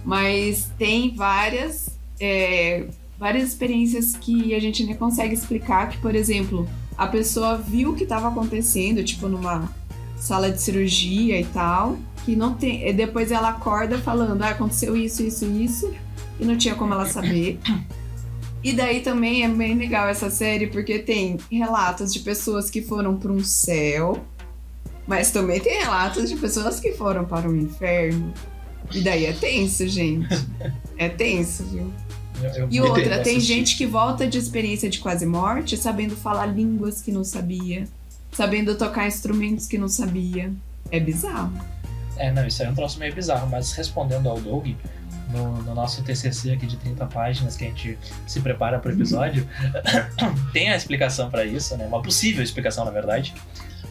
[0.05, 2.87] Mas tem várias, é,
[3.19, 7.95] várias experiências que a gente nem consegue explicar, que, por exemplo, a pessoa viu o
[7.95, 9.71] que estava acontecendo, tipo numa
[10.17, 12.89] sala de cirurgia e tal, que não tem.
[12.89, 15.93] e Depois ela acorda falando, ah, aconteceu isso, isso, isso,
[16.39, 17.59] e não tinha como ela saber.
[18.65, 23.17] E daí também é bem legal essa série, porque tem relatos de pessoas que foram
[23.17, 24.25] para um céu,
[25.05, 28.33] mas também tem relatos de pessoas que foram para o inferno.
[28.95, 30.29] E daí é tenso, gente.
[30.97, 31.93] É tenso, viu?
[32.43, 33.41] Eu- eu E outra, tem assistir.
[33.41, 37.85] gente que volta de experiência de quase morte sabendo falar línguas que não sabia,
[38.33, 40.51] sabendo tocar instrumentos que não sabia.
[40.91, 41.53] É bizarro.
[42.17, 44.69] É, não, isso aí é um troço meio bizarro, mas respondendo ao Doug,
[45.33, 49.47] no, no nosso TCC aqui de 30 páginas que a gente se prepara pro episódio,
[50.53, 51.87] tem a explicação pra isso, né?
[51.87, 53.35] Uma possível explicação, na verdade.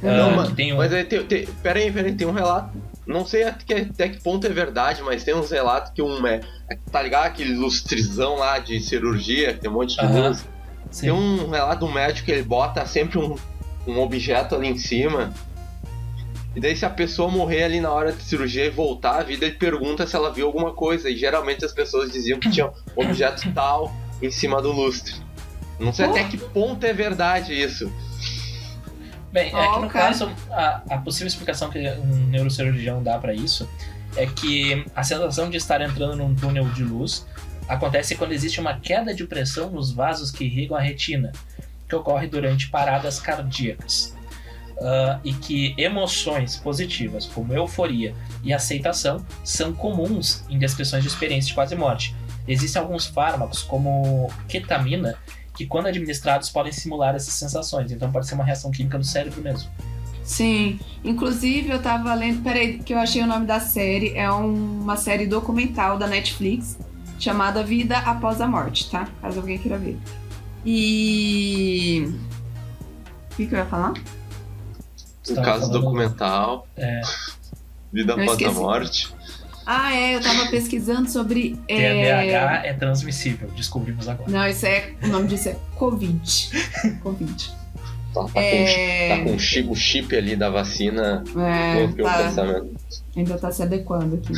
[0.04, 0.78] Não, mas, que tem um...
[0.78, 2.72] mas aí tem, tem, pera aí, pera aí, tem um relato.
[3.06, 6.42] Não sei até, que ponto é verdade, mas tem uns relatos que um é.
[6.92, 7.26] Tá ligado?
[7.26, 10.30] Aquele lustrizão lá de cirurgia, tem um monte de Aham.
[10.30, 10.46] luz.
[10.92, 11.02] Sim.
[11.02, 13.36] Tem um relato um médico que ele bota sempre um,
[13.88, 15.34] um objeto ali em cima.
[16.56, 19.46] E daí, se a pessoa morrer ali na hora de cirurgia e voltar à vida,
[19.46, 21.10] ele pergunta se ela viu alguma coisa.
[21.10, 23.92] E geralmente as pessoas diziam que tinha um objeto tal
[24.22, 25.16] em cima do lustre.
[25.80, 27.92] Não sei até que ponto é verdade isso.
[29.32, 30.08] Bem, é que no cara.
[30.08, 33.70] caso, a, a possível explicação que um neurocirurgião dá pra isso
[34.18, 37.26] é que a sensação de estar entrando num túnel de luz
[37.68, 41.32] acontece quando existe uma queda de pressão nos vasos que irrigam a retina,
[41.88, 44.14] que ocorre durante paradas cardíacas.
[44.84, 51.50] Ah, e que emoções positivas, como euforia e aceitação, são comuns em descrições de experiência
[51.50, 52.16] de quase morte.
[52.48, 55.16] Existem alguns fármacos, como ketamina,
[55.62, 59.42] que quando administrados podem simular essas sensações, então pode ser uma reação química do cérebro
[59.42, 59.70] mesmo.
[60.24, 60.80] Sim.
[61.04, 62.42] Inclusive, eu tava lendo.
[62.44, 64.14] Peraí, que eu achei o nome da série.
[64.16, 66.78] É um- uma série documental da Netflix
[67.20, 69.08] chamada Vida Após a Morte, tá?
[69.22, 69.98] Caso alguém queira ver.
[70.66, 72.12] E.
[73.32, 73.94] O que, que eu ia falar?
[75.24, 76.68] Você O tava caso falando- documental.
[76.78, 77.02] É.
[77.92, 78.56] Vida Eu após a esqueci.
[78.60, 79.14] morte.
[79.74, 81.58] Ah, é, eu tava pesquisando sobre.
[81.66, 84.30] é, TDAH é transmissível, descobrimos agora.
[84.30, 84.92] Não, isso é.
[85.02, 86.50] O nome disso é Covid.
[87.02, 87.56] Covid.
[88.14, 89.08] Tá, tá É.
[89.08, 91.24] com, tá com o chip, o chip ali da vacina.
[91.38, 91.94] É, tá.
[91.94, 92.76] o pensamento.
[93.16, 94.34] ainda tá se adequando aqui.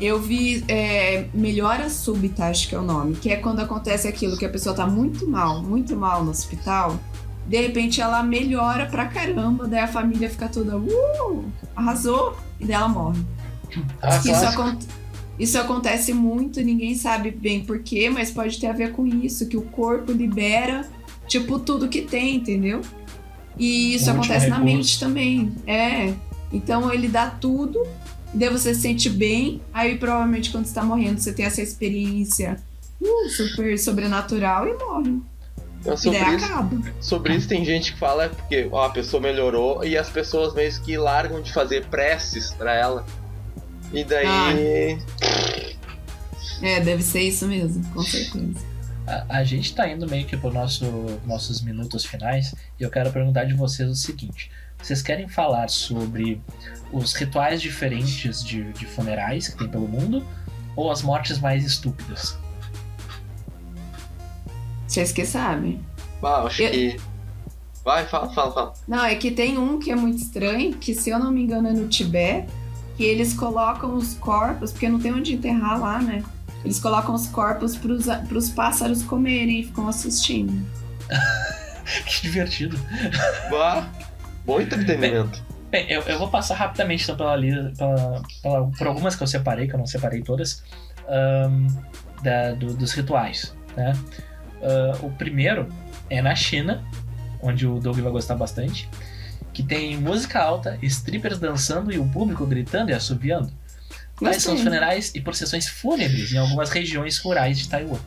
[0.00, 4.38] Eu vi é, melhora súbita, acho que é o nome, que é quando acontece aquilo
[4.38, 6.98] que a pessoa tá muito mal, muito mal no hospital.
[7.46, 11.44] De repente ela melhora pra caramba, daí a família fica toda, uh,
[11.76, 13.20] arrasou, e daí ela morre.
[14.02, 14.78] Ah, isso, acon-
[15.38, 19.56] isso acontece muito, ninguém sabe bem porquê, mas pode ter a ver com isso, que
[19.56, 20.88] o corpo libera,
[21.26, 22.80] tipo, tudo que tem, entendeu?
[23.58, 25.52] E isso Um acontece na mente também.
[25.66, 26.12] É.
[26.52, 27.82] Então ele dá tudo,
[28.34, 31.60] e daí você se sente bem, aí provavelmente quando você tá morrendo, você tem essa
[31.62, 32.56] experiência
[33.00, 35.20] uh, super sobrenatural e morre.
[35.80, 36.78] Então, E sobre, daí isso, acaba.
[37.00, 40.72] sobre isso tem gente que fala porque ó, a pessoa melhorou e as pessoas meio
[40.82, 43.04] que largam de fazer preces pra ela.
[43.92, 44.98] E daí.
[46.62, 48.64] É, deve ser isso mesmo, com certeza.
[49.06, 50.84] A, a gente tá indo meio que pro nosso,
[51.26, 54.50] nossos minutos finais e eu quero perguntar de vocês o seguinte:
[54.82, 56.40] vocês querem falar sobre
[56.92, 60.26] os rituais diferentes de, de funerais que tem pelo mundo
[60.74, 62.36] ou as mortes mais estúpidas?
[64.86, 65.80] Vocês que sabem.
[66.22, 67.00] Ah, acho Eu- que.
[67.84, 68.74] Vai, fala, fala, fala.
[68.88, 71.68] Não, é que tem um que é muito estranho, que se eu não me engano
[71.68, 72.48] é no Tibete,
[72.96, 76.22] que eles colocam os corpos, porque não tem onde enterrar lá, né?
[76.64, 80.52] Eles colocam os corpos pros, pros pássaros comerem e ficam assistindo.
[82.06, 82.78] que divertido.
[83.50, 83.88] Bah,
[84.44, 85.44] bom entretenimento.
[85.70, 87.36] Bem, eu, eu vou passar rapidamente então, pela,
[87.76, 90.62] pela, pela- por algumas que eu separei, que eu não separei todas,
[91.08, 91.66] ahn,
[92.22, 93.54] da- do- dos rituais.
[93.76, 93.92] Né?
[94.62, 95.68] Ah, o primeiro
[96.08, 96.82] é na China,
[97.42, 98.88] onde o Doug vai gostar bastante,
[99.56, 103.50] que tem música alta, strippers dançando e o público gritando e assobiando.
[104.20, 107.98] Tais são os funerais e procissões fúnebres em algumas regiões rurais de Taiwan.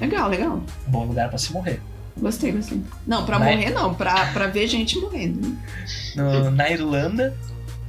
[0.00, 0.62] Legal, legal.
[0.86, 1.80] Bom lugar para se morrer.
[2.16, 2.80] Gostei, gostei.
[3.04, 5.40] Não, pra morrer não, pra, pra ver gente morrendo.
[5.48, 5.56] né?
[6.14, 7.36] No- na Irlanda,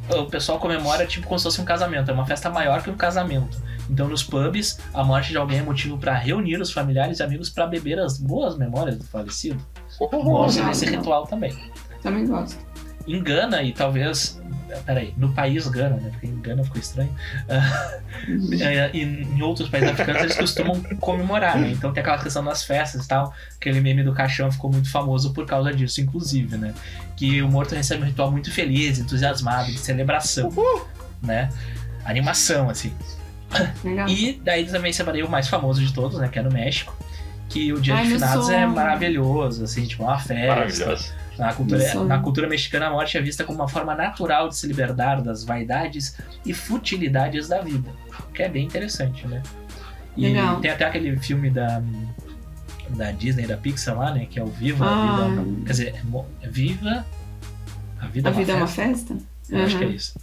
[0.09, 2.09] o pessoal comemora tipo como se fosse um casamento.
[2.09, 3.61] É uma festa maior que um casamento.
[3.87, 7.51] Então, nos pubs, a morte de alguém é motivo para reunir os familiares e amigos
[7.51, 9.63] para beber as boas memórias do falecido.
[10.69, 11.01] Desse legal.
[11.01, 11.55] ritual também.
[12.01, 12.57] Também gosto.
[13.07, 14.39] Em Gana e talvez.
[14.85, 16.09] Peraí, no país Gana, né?
[16.11, 17.13] Porque em Gana ficou estranho.
[18.61, 21.71] É, e em outros países africanos eles costumam comemorar, né?
[21.71, 23.33] Então tem aquela questão das festas e tal.
[23.55, 26.73] Aquele meme do caixão ficou muito famoso por causa disso, inclusive, né?
[27.17, 30.51] Que o morto recebe um ritual muito feliz, entusiasmado, de celebração,
[31.23, 31.49] né?
[32.05, 32.93] Animação, assim.
[33.83, 34.07] Legal.
[34.07, 36.27] E daí também separei o mais famoso de todos, né?
[36.27, 36.95] Que é no México.
[37.49, 40.47] Que o Dia Ai, de Finados é maravilhoso, assim, tipo, uma festa.
[40.47, 41.20] Maravilhoso.
[41.37, 42.03] Na cultura, Isso.
[42.03, 45.43] na cultura mexicana, a morte é vista como uma forma natural de se libertar das
[45.43, 47.89] vaidades e futilidades da vida.
[48.33, 49.41] Que é bem interessante, né?
[50.15, 50.59] E Legal.
[50.59, 51.81] tem até aquele filme da,
[52.89, 54.27] da Disney, da Pixar lá, né?
[54.29, 54.89] Que é o Viva a
[55.25, 55.27] Ah.
[55.29, 55.65] Vida.
[55.65, 57.05] Quer dizer, é é Viva
[57.99, 59.17] a Vida, A é uma vida é uma festa.
[59.49, 59.93] Eu acho que é Uhum.
[59.93, 60.19] isso.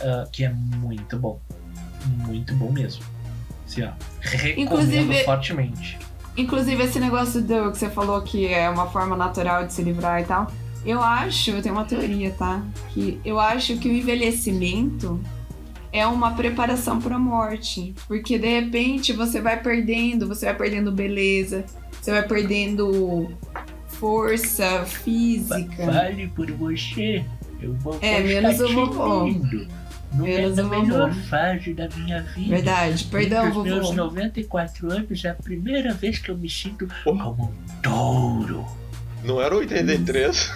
[0.00, 1.40] Ah, que é muito bom.
[2.18, 3.04] Muito bom mesmo.
[3.66, 3.90] Assim, ó,
[4.20, 5.98] recomendo Inclusive- fortemente.
[6.36, 10.22] Inclusive, esse negócio do que você falou que é uma forma natural de se livrar
[10.22, 10.50] e tal.
[10.84, 12.62] Eu acho, eu tenho uma teoria, tá?
[12.90, 15.20] Que eu acho que o envelhecimento
[15.92, 17.94] é uma preparação para a morte.
[18.08, 21.64] Porque de repente você vai perdendo, você vai perdendo beleza,
[22.00, 23.30] você vai perdendo
[23.86, 25.86] força física.
[25.86, 27.24] Fale por você.
[27.60, 29.68] Eu vou É, menos o te
[30.12, 30.62] vovô.
[30.62, 31.22] No o melhor vovô.
[31.28, 32.54] fase da minha vida.
[32.56, 33.04] Verdade.
[33.04, 33.92] Perdão, Entre os meus vovô.
[33.94, 37.16] 94 anos, é a primeira vez que eu me sinto Oh.
[37.16, 37.52] como um
[37.82, 38.64] touro.
[39.24, 40.50] Não era 83?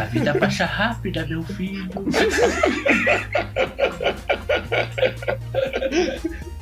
[0.00, 1.88] A vida passa rápida, meu filho.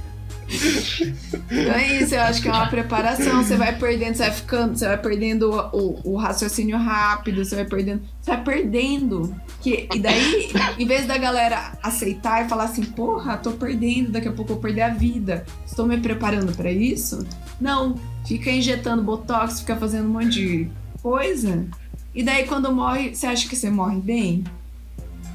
[0.47, 3.43] Então é isso, eu acho que é uma preparação.
[3.43, 7.65] Você vai perdendo, você vai ficando, você vai perdendo o, o raciocínio rápido, você vai
[7.65, 8.03] perdendo.
[8.21, 9.35] Você vai perdendo.
[9.61, 14.29] Que, e daí, em vez da galera aceitar e falar assim, porra, tô perdendo, daqui
[14.29, 15.45] a pouco eu vou perder a vida.
[15.67, 17.27] Estou me preparando pra isso?
[17.61, 17.95] Não.
[18.27, 20.69] Fica injetando botox, fica fazendo um monte de
[21.03, 21.67] coisa.
[22.15, 24.45] E daí quando morre, você acha que você morre bem?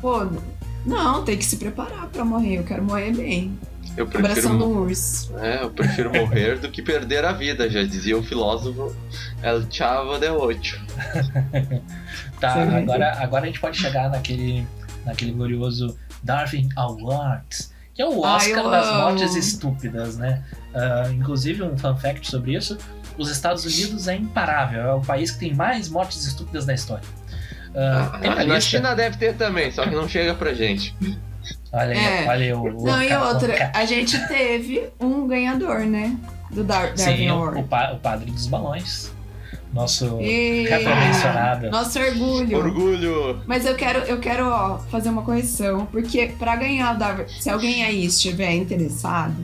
[0.01, 0.25] Pô,
[0.85, 2.57] não, tem que se preparar pra morrer.
[2.57, 3.57] Eu quero morrer bem.
[3.99, 5.37] Eu prefiro, urso.
[5.39, 8.95] é, eu prefiro morrer do que perder a vida, já dizia o filósofo
[9.43, 10.79] El Chavo de Ocho.
[12.39, 12.75] Tá, Sim.
[12.77, 14.65] agora, agora a gente pode chegar naquele,
[15.05, 20.41] naquele glorioso Darwin Awards, que é o Ai, Oscar eu das mortes estúpidas, né?
[20.73, 22.77] Ah, inclusive, um fun fact sobre isso:
[23.17, 27.03] os Estados Unidos é imparável, é o país que tem mais mortes estúpidas na história.
[27.75, 30.95] Ah, tem uma Na lista- China deve ter também, só que não chega pra gente.
[31.71, 32.27] Olha aí, É.
[32.27, 36.15] olha aí o, o Não, e o outra, a gente teve um ganhador, né?
[36.51, 37.59] Do Dar Darwin Sim, o, Award.
[37.59, 39.11] o, pa- o padre dos balões.
[39.71, 41.69] Nosso E- mencionado.
[41.69, 42.57] Nosso orgulho.
[42.57, 43.41] Orgulho!
[43.45, 47.51] Mas eu quero, eu quero ó, fazer uma correção, porque pra ganhar o Darwin, se
[47.51, 49.35] alguém aí estiver interessado,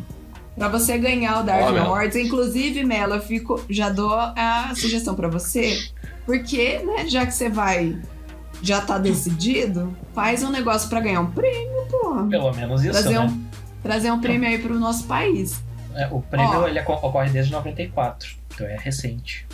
[0.58, 1.78] pra você ganhar o Darwin.
[1.78, 5.90] Awards, inclusive, Melo, eu fico, já dou a sugestão pra você,
[6.26, 7.96] porque, né, já que você vai,
[8.62, 12.26] já tá decidido, faz um negócio pra ganhar um prêmio, porra.
[12.28, 13.20] Pelo menos isso, Trazer né?
[13.22, 13.44] um,
[13.84, 15.62] trazer um prêmio aí pro nosso país.
[15.94, 16.68] É, o prêmio Ó.
[16.68, 19.46] ele oco- ocorre desde 94, então é recente.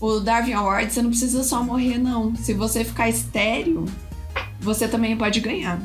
[0.00, 2.34] O Darwin Award, você não precisa só morrer, não.
[2.36, 3.84] Se você ficar estéreo,
[4.60, 5.80] você também pode ganhar.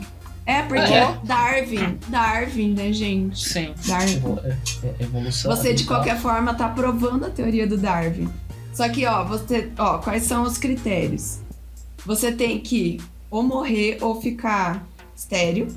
[0.46, 1.18] É, porque É?
[1.24, 3.48] Darwin, Darwin, né, gente?
[3.50, 4.22] Sim, Darwin.
[4.44, 5.50] é- é- evolução.
[5.56, 8.30] Você, de qualquer forma, tá provando a teoria do Darwin.
[8.74, 9.72] Só que, ó, você.
[9.78, 11.40] Ó, quais são os critérios?
[12.06, 13.00] Você tem que
[13.30, 14.86] ou morrer ou ficar
[15.16, 15.68] estéreo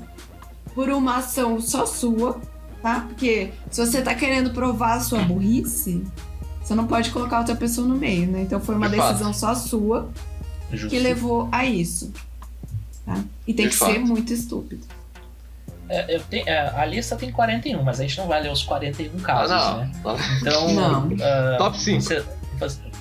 [0.75, 2.39] por uma ação só sua,
[2.81, 3.01] tá?
[3.07, 6.03] Porque se você tá querendo provar a sua burrice,
[6.61, 8.41] você não pode colocar outra pessoa no meio, né?
[8.41, 9.07] Então foi uma De fato.
[9.13, 10.09] decisão só sua
[10.71, 10.89] Justo.
[10.89, 12.11] que levou a isso.
[13.05, 13.23] Tá?
[13.47, 13.93] E tem De que fato.
[13.93, 14.85] ser muito estúpido.
[15.89, 18.61] É, eu tenho- é, a lista tem 41, mas a gente não vai ler os
[18.63, 19.91] 41 casos, ah, né?
[20.03, 20.17] não.
[20.41, 20.73] Então.
[20.73, 21.09] Não.
[21.23, 22.01] ah, Top 5.
[22.01, 22.23] você-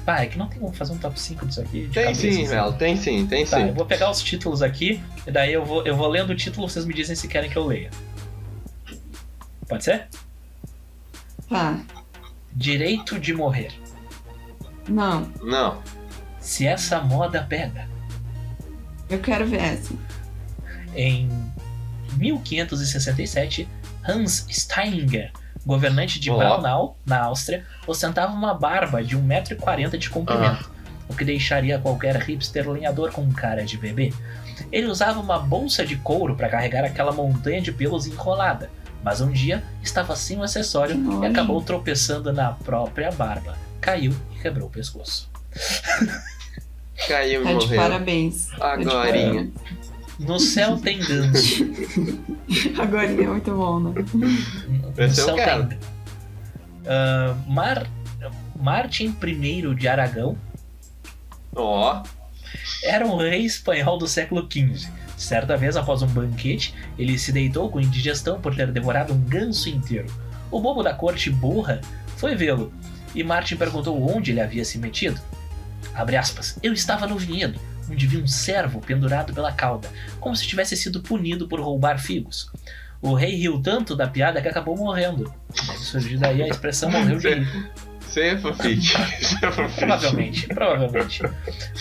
[0.07, 1.91] Pá, é que não tem como fazer um top 5 disso aqui.
[1.93, 2.49] Tem cabeça, sim, assim.
[2.55, 3.73] Mel, tem sim, tem Tá, eu sim.
[3.75, 6.85] vou pegar os títulos aqui, e daí eu vou, eu vou lendo o título, vocês
[6.85, 7.91] me dizem se querem que eu leia.
[9.69, 10.07] Pode ser?
[11.49, 11.81] Tá.
[12.53, 13.73] Direito de morrer.
[14.89, 15.83] Não, Não.
[16.39, 17.89] Se essa moda pega.
[19.11, 19.93] eu quero ver essa.
[20.95, 21.29] Em
[22.17, 23.69] 1567,
[24.09, 25.33] Hans Steininger,
[25.67, 26.31] governante de.
[26.31, 30.71] Braunau, na Áustria, ostentava uma barba de 1,40m de comprimento,
[31.09, 34.13] o que deixaria qualquer hipster lenhador com cara de bebê.
[34.73, 38.71] Ele usava uma bolsa de couro para carregar aquela montanha de pelos enrolada,
[39.03, 43.57] mas um dia estava sem o acessório Que e acabou tropeçando na própria barba.
[43.81, 45.29] Caiu e quebrou o pescoço.
[47.07, 47.81] Caiu e Tá de morreu.
[47.83, 48.47] parabéns.
[48.59, 49.51] Tá Agorinha.
[50.19, 51.65] No céu tem ganso.
[52.81, 53.93] Agorinha é muito bom, né?
[54.15, 55.79] No Esse céu tem.
[56.87, 57.87] Ah, Mar...
[58.59, 60.39] Martin I de Aragão
[61.55, 62.03] Ó.
[62.85, 64.89] era um rei espanhol do século XV.
[65.17, 69.69] Certa vez, após um banquete, ele se deitou com indigestão por ter devorado um ganso
[69.69, 70.07] inteiro.
[70.51, 71.81] O bobo da corte burra
[72.17, 72.73] foi vê-lo,
[73.15, 75.21] e Martin perguntou onde ele havia se metido.
[75.95, 77.59] Abre aspas, eu estava no vinhedo,
[77.91, 79.89] onde vi um servo pendurado pela cauda,
[80.21, 82.51] como se tivesse sido punido por roubar figos.
[83.01, 85.33] O rei riu tanto da piada que acabou morrendo.
[85.67, 87.71] Deve surgir daí a expressão morreu de rir.
[88.17, 88.39] Você é é.
[89.79, 91.23] Provavelmente, provavelmente.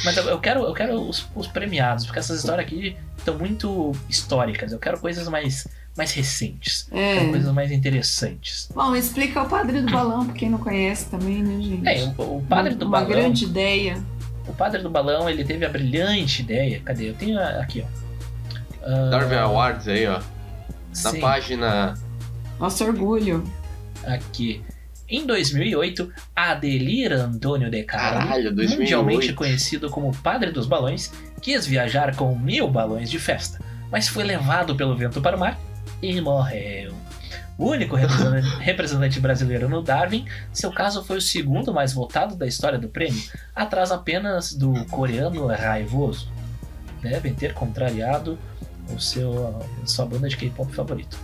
[0.03, 4.73] Mas eu, quero, eu quero os, os premiados, porque essas histórias aqui estão muito históricas.
[4.73, 6.89] Eu quero coisas mais, mais recentes.
[6.91, 8.69] Quero coisas mais interessantes.
[8.75, 11.87] Bom, explica o Padre do Balão, pra quem não conhece também, né, gente?
[11.87, 13.07] É, o, o padre do Uma balão.
[13.07, 14.03] grande ideia.
[14.47, 16.79] O padre do balão, ele teve a brilhante ideia.
[16.83, 17.09] Cadê?
[17.09, 18.05] Eu tenho a- aqui, ó.
[18.83, 20.19] Ah, Darwin Awards aí, ó.
[21.03, 21.93] Na sim, página.
[22.59, 23.43] Nosso orgulho.
[24.05, 24.61] aqui.
[25.09, 28.79] Em 2008, Adelir Antônio de Caralho, 2008.
[28.79, 33.59] mundialmente conhecido como Padre dos Balões, quis viajar com mil balões de festa,
[33.91, 35.59] mas foi levado pelo vento para o mar
[36.01, 36.91] e morreu.
[37.57, 42.77] O único representante, brasileiro no Darwin, seu caso foi o segundo mais votado da história
[42.77, 43.23] do prêmio,
[43.55, 46.29] atrás apenas do coreano raivoso.
[47.01, 48.37] Devem ter contrariado
[48.93, 51.17] o seu, sua banda de K-pop favorito.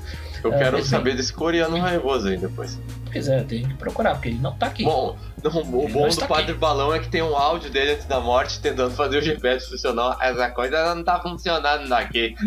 [0.44, 2.80] Eu É, quero saber desse coreano raivoso aí depois.
[3.12, 4.84] Pois é, tem que procurar, porque ele não tá aqui.
[4.84, 8.06] Bom, não, o Ele bom do Padre Balão é que tem um áudio dele antes
[8.06, 10.18] da morte tentando fazer o GPS funcionar.
[10.22, 12.36] Essa coisa não tá funcionando daqui.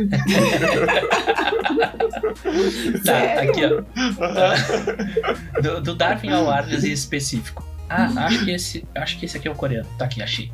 [3.05, 3.51] Tá, Sério?
[3.51, 5.61] aqui, ó.
[5.61, 7.65] do, do Darwin Awards em específico.
[7.89, 9.89] Ah, acho que esse, acho que esse aqui é o coreano.
[9.99, 10.51] Tá aqui, achei.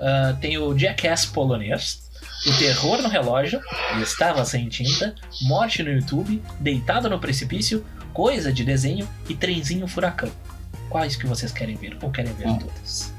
[0.00, 2.03] Ah, tem o Jackass polonês,
[2.46, 3.60] o Terror no Relógio,
[4.02, 10.30] Estava Sem Tinta, Morte no YouTube, Deitado no Precipício, Coisa de Desenho e Trenzinho Furacão.
[10.88, 11.96] Quais que vocês querem ver?
[12.02, 13.12] Ou querem ver todas?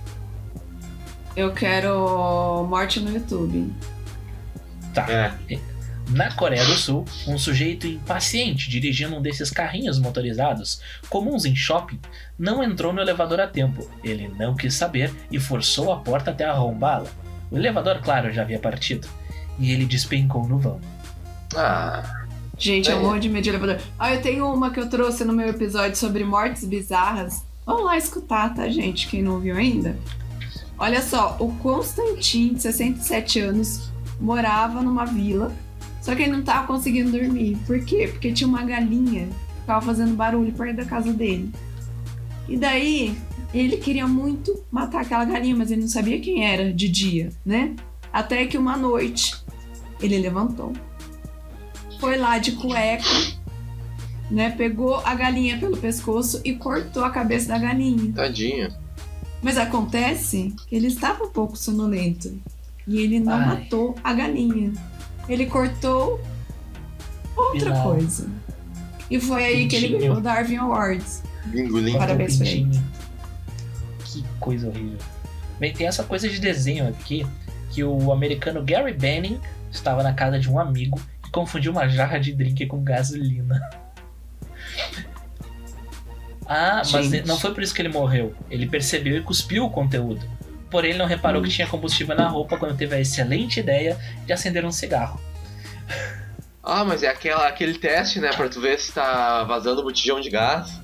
[1.35, 3.73] Eu quero morte no YouTube.
[4.93, 5.05] Tá.
[5.49, 5.59] É.
[6.09, 11.99] Na Coreia do Sul, um sujeito impaciente dirigindo um desses carrinhos motorizados, comuns em shopping,
[12.37, 13.89] não entrou no elevador a tempo.
[14.03, 17.09] Ele não quis saber e forçou a porta até arrombá-la.
[17.55, 19.07] O elevador, claro, já havia partido.
[19.57, 20.79] E ele despencou no vão.
[21.55, 22.03] Ah,
[22.57, 22.93] Gente, É.
[22.93, 23.79] eu morro de medo de elevador.
[23.99, 27.43] Ah, eu tenho uma que eu trouxe no meu episódio sobre mortes bizarras.
[27.65, 29.07] Vamos lá escutar, tá, gente?
[29.07, 29.97] Quem não ouviu ainda.
[30.77, 33.89] Olha só, o Constantin, de 67 anos,
[34.19, 35.51] morava numa vila,
[36.01, 37.57] só que ele não tava conseguindo dormir.
[37.67, 38.07] Por quê?
[38.11, 41.51] Porque tinha uma galinha que ficava fazendo barulho perto da casa dele.
[42.47, 43.17] E daí,
[43.59, 47.75] ele queria muito matar aquela galinha, mas ele não sabia quem era de dia, né?
[48.11, 49.35] Até que uma noite,
[50.01, 50.73] ele levantou
[51.99, 53.03] foi lá de cueca,
[54.29, 54.51] né?
[54.51, 58.11] Pegou a galinha pelo pescoço e cortou a cabeça da galinha.
[58.13, 58.71] tadinho.
[59.41, 62.37] Mas acontece que ele estava um pouco sonolento
[62.87, 63.45] e ele não Ai.
[63.45, 64.73] matou a galinha.
[65.27, 66.19] Ele cortou
[67.35, 67.83] outra Final.
[67.83, 68.27] coisa.
[69.09, 69.99] E foi aí que ele Pintinho.
[70.01, 71.23] ganhou o Darwin Awards.
[71.45, 71.97] Bingolim.
[71.97, 72.79] Parabéns pra ele.
[74.21, 74.97] Que coisa horrível.
[75.59, 77.25] Bem, tem essa coisa de desenho aqui
[77.71, 79.39] que o americano Gary Benning
[79.71, 83.59] estava na casa de um amigo e confundiu uma jarra de drink com gasolina.
[86.47, 87.27] Ah, mas Gente.
[87.27, 88.35] não foi por isso que ele morreu.
[88.51, 90.21] Ele percebeu e cuspiu o conteúdo.
[90.69, 91.43] Porém, ele não reparou Hum.
[91.43, 95.19] que tinha combustível na roupa quando teve a excelente ideia de acender um cigarro.
[96.61, 98.29] Ah, mas é aquela, aquele teste, né?
[98.31, 100.79] Pra tu ver se tá vazando botijão de gás.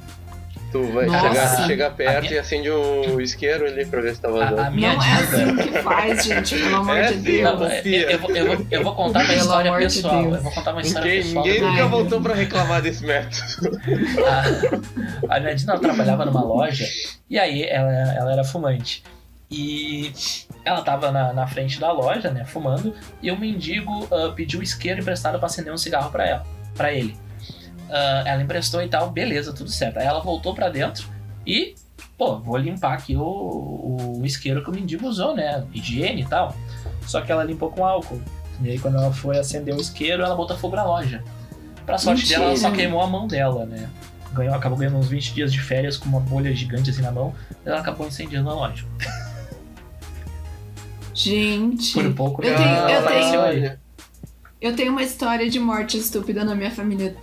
[0.72, 1.28] Tu vai Nossa.
[1.28, 4.32] chegar, chega A perto minha- e acende o isqueiro ali pra ver se tá A,
[4.32, 4.62] vazando.
[4.62, 5.24] a minha não é dica.
[5.24, 7.44] assim que faz, gente, pelo amor É de sim, Deus.
[7.60, 8.12] Não, é- confia.
[8.12, 10.22] eu, vou, eu, vou, eu vou contar uma história de pessoal.
[10.22, 10.36] Deus.
[10.38, 11.46] Eu vou contar uma história Ninguém, pessoal.
[11.46, 13.42] ninguém nunca voltou pra reclamar desse método.
[15.30, 16.86] a, a Nadina trabalhava numa loja
[17.30, 19.04] e aí ela, ela era fumante.
[19.50, 20.14] E
[20.64, 25.02] ela tava na, na frente da loja, né, fumando, e o mendigo ah, pediu isqueiro
[25.02, 26.46] emprestado pra acender um cigarro pra ela,
[26.78, 27.18] para ele.
[27.92, 29.98] Ah, ela emprestou e tal, beleza, tudo certo.
[29.98, 31.08] Aí ela voltou pra dentro
[31.46, 31.76] e
[32.18, 35.66] pô, vou limpar aqui o, o isqueiro que o mendigo usou, né?
[35.74, 36.56] Higiene e tal.
[37.06, 38.22] Só que ela limpou com álcool.
[38.62, 41.24] E aí quando ela foi acender o isqueiro, ela botou fogo na loja.
[41.86, 42.40] Pra sorte Mentira.
[42.40, 43.90] dela, ela só queimou a mão dela, né?
[44.34, 47.34] Ganhou, acabou ganhando uns 20 dias de férias com uma bolha gigante assim na mão.
[47.66, 48.86] Ela acabou incendiando a loja.
[51.14, 53.80] Gente, Por pouco Eu tenho- eu tenho-
[54.62, 57.16] eu tenho uma história de morte estúpida na minha família.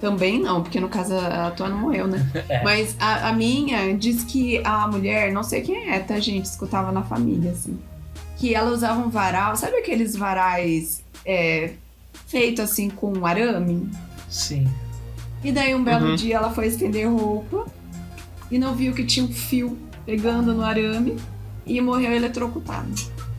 [0.00, 2.26] Também não, porque no caso a tua não morreu, né?
[2.48, 2.62] É.
[2.64, 6.46] Mas a, a minha diz que a mulher, não sei quem é, tá, gente?
[6.46, 7.78] Escutava na família, assim.
[8.38, 11.72] Que ela usava um varal, sabe aqueles varais é,
[12.26, 13.90] feitos assim com arame?
[14.28, 14.66] Sim.
[15.44, 16.14] E daí um belo Uhum.
[16.16, 17.66] dia ela foi estender roupa
[18.50, 19.76] e não viu que tinha um fio
[20.06, 21.16] pegando no arame
[21.66, 22.88] e morreu eletrocutada.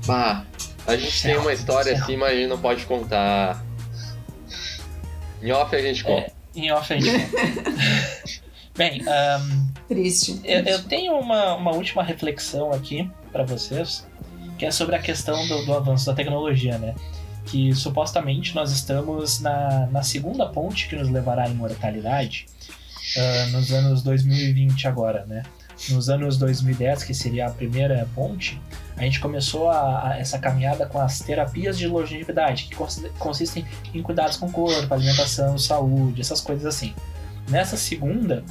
[0.05, 0.43] Bah,
[0.86, 2.03] a gente Céu, tem uma história céu.
[2.03, 3.64] assim, mas a gente não pode contar.
[5.41, 6.32] Em off a gente conta.
[6.56, 7.32] Em off a gente.
[8.76, 10.39] Bem, ahn, Triste.
[10.43, 14.08] eu, eu tenho uma, uma última reflexão aqui pra vocês,
[14.58, 16.95] que é sobre a questão do, do avanço da tecnologia, né?
[17.45, 22.45] Que supostamente nós estamos na, na segunda ponte que nos levará à imortalidade
[23.18, 25.43] ah, nos anos 2020 agora, né?
[25.90, 28.62] Nos anos 2010, que seria a primeira ponte,
[28.96, 33.66] a gente começou a, a- essa caminhada com as terapias de longevidade, que cons- consistem
[33.94, 36.94] em cuidados com o corpo, alimentação, saúde, essas coisas assim.
[37.50, 38.44] Nessa segunda,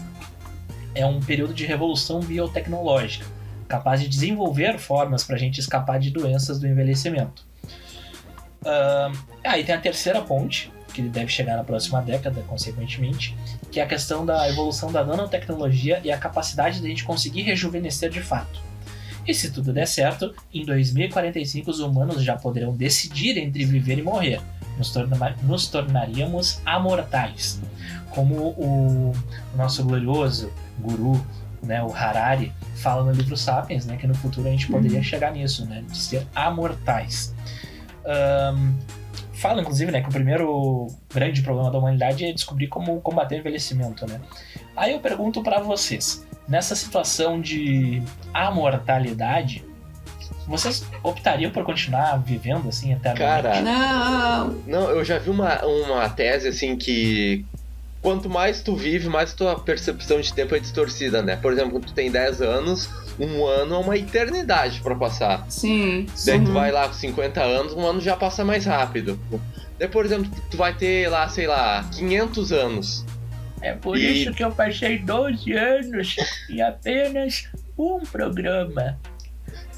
[0.94, 3.24] é um período de revolução biotecnológica,
[3.68, 7.46] capaz de desenvolver formas para a gente escapar de doenças do envelhecimento.
[8.66, 9.12] Ahn,
[9.44, 13.36] aí tem a terceira ponte, que deve chegar na próxima década, consequentemente,
[13.70, 17.42] que é a questão da evolução da nanotecnologia e a capacidade de a gente conseguir
[17.42, 18.60] rejuvenescer de fato.
[19.26, 24.02] E se tudo der certo, em 2045 os humanos já poderão decidir entre viver e
[24.02, 24.40] morrer.
[24.78, 27.60] Nos, torna- nos tornaríamos amortais.
[28.10, 29.12] Como o,
[29.52, 31.24] o nosso glorioso guru,
[31.62, 35.32] né, o Harari, fala no livro Sapiens, né, que no futuro a gente poderia chegar
[35.32, 37.34] nisso, né, de ser amortais.
[38.06, 38.72] Ahn,
[39.40, 43.38] fala, inclusive, né, que o primeiro grande problema da humanidade é descobrir como combater o
[43.38, 44.20] envelhecimento, né.
[44.76, 49.64] Aí eu pergunto pra vocês, nessa situação de amortalidade,
[50.46, 53.42] vocês optariam por continuar vivendo assim eternamente?
[53.42, 54.48] Cara, Não!
[54.66, 57.44] Não, eu já vi uma, uma tese assim que
[58.02, 61.36] quanto mais tu vive, mais tua percepção de tempo é distorcida, né?
[61.36, 62.88] Por exemplo, quando tu tem 10 anos,
[63.20, 65.44] um ano é uma eternidade pra passar.
[65.48, 66.06] Sim.
[66.24, 66.54] Daí tu Uhum.
[66.54, 69.18] vai lá com 50 anos, um ano já passa mais rápido.
[69.78, 73.04] Daí, por exemplo, tu vai ter lá, sei lá, 500 anos.
[73.62, 76.16] É por E- isso que eu passei 12 anos
[76.48, 77.48] em apenas
[77.78, 78.98] um programa.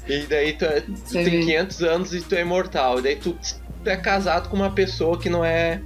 [0.07, 1.29] E daí tu, é- tu tem vê.
[1.39, 2.99] 500 anos e tu é imortal.
[2.99, 3.37] E daí tu,
[3.83, 5.81] tu é casado com uma pessoa que não é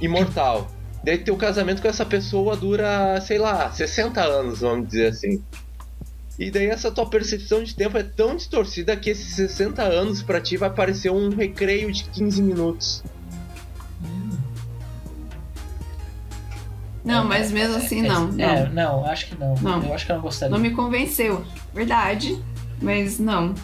[0.00, 0.68] imortal.
[1.04, 5.42] Daí teu casamento com essa pessoa dura, sei lá, 60 anos, vamos dizer assim.
[6.38, 10.40] E daí essa tua percepção de tempo é tão distorcida que esses 60 anos pra
[10.40, 13.02] ti vai parecer um recreio de 15 minutos.
[17.04, 18.28] Não, mas mesmo assim, não.
[18.28, 18.44] não.
[18.44, 19.54] É, não, acho que não.
[19.56, 19.82] Não.
[19.82, 20.54] Eu acho que eu não gostaria.
[20.54, 21.44] Não me convenceu.
[21.72, 22.40] Verdade,
[22.82, 23.54] mas não.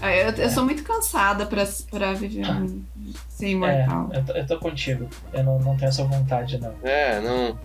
[0.00, 2.82] Ah, Eu, eu sou muito cansada pra, pra viver um,
[3.28, 4.10] ser É, imortal.
[4.12, 5.08] eu tô, eu tô contigo.
[5.32, 6.72] Eu não, não tenho essa vontade, não.
[6.82, 7.58] É, não.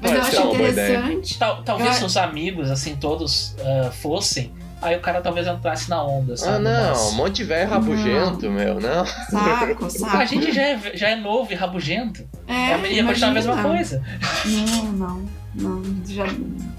[0.00, 1.38] Mas eu acho interessante.
[1.38, 5.88] Tal, talvez Eu- se os amigos, assim, todos ah, fossem, aí o cara talvez entrasse
[5.90, 6.56] na onda, sabe?
[6.56, 9.06] Ah, não, um Mas- monte de velho rabugento, meu, não.
[9.06, 10.16] Saco, saco.
[10.16, 12.24] A gente já é, já é novo e rabugento.
[12.48, 14.02] É, ia continuar a mesma coisa.
[14.44, 15.82] Não, não, não.
[16.06, 16.24] Já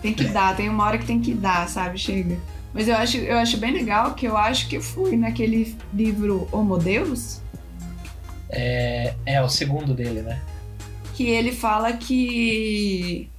[0.02, 1.98] tem que dar, tem uma hora que tem que dar, sabe?
[1.98, 2.38] Chega.
[2.74, 6.78] Mas eu acho, eu acho bem legal que eu acho que fui naquele livro Homo
[6.78, 7.40] Deus,
[8.50, 10.40] É, é o segundo dele, né?
[11.14, 13.30] Que ele fala que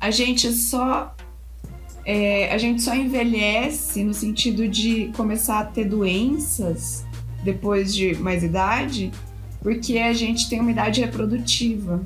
[0.00, 1.14] a gente só
[2.04, 7.04] é, a gente só envelhece no sentido de começar a ter doenças
[7.44, 9.12] depois de mais idade
[9.62, 12.02] porque a gente tem uma idade reprodutiva.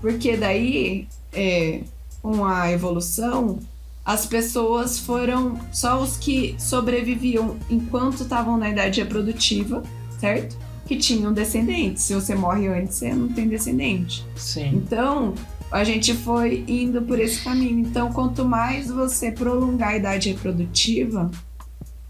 [0.00, 1.80] Porque daí é,
[2.20, 3.60] com a evolução
[4.04, 9.80] as pessoas foram só os que sobreviviam enquanto estavam na idade reprodutiva
[10.18, 10.56] certo
[10.86, 14.70] que tinham descendentes se você morre antes você não tem descendente Sim.
[14.74, 15.34] então,
[15.72, 17.78] a gente foi indo por esse caminho.
[17.78, 21.30] Então, quanto mais você prolongar a idade reprodutiva,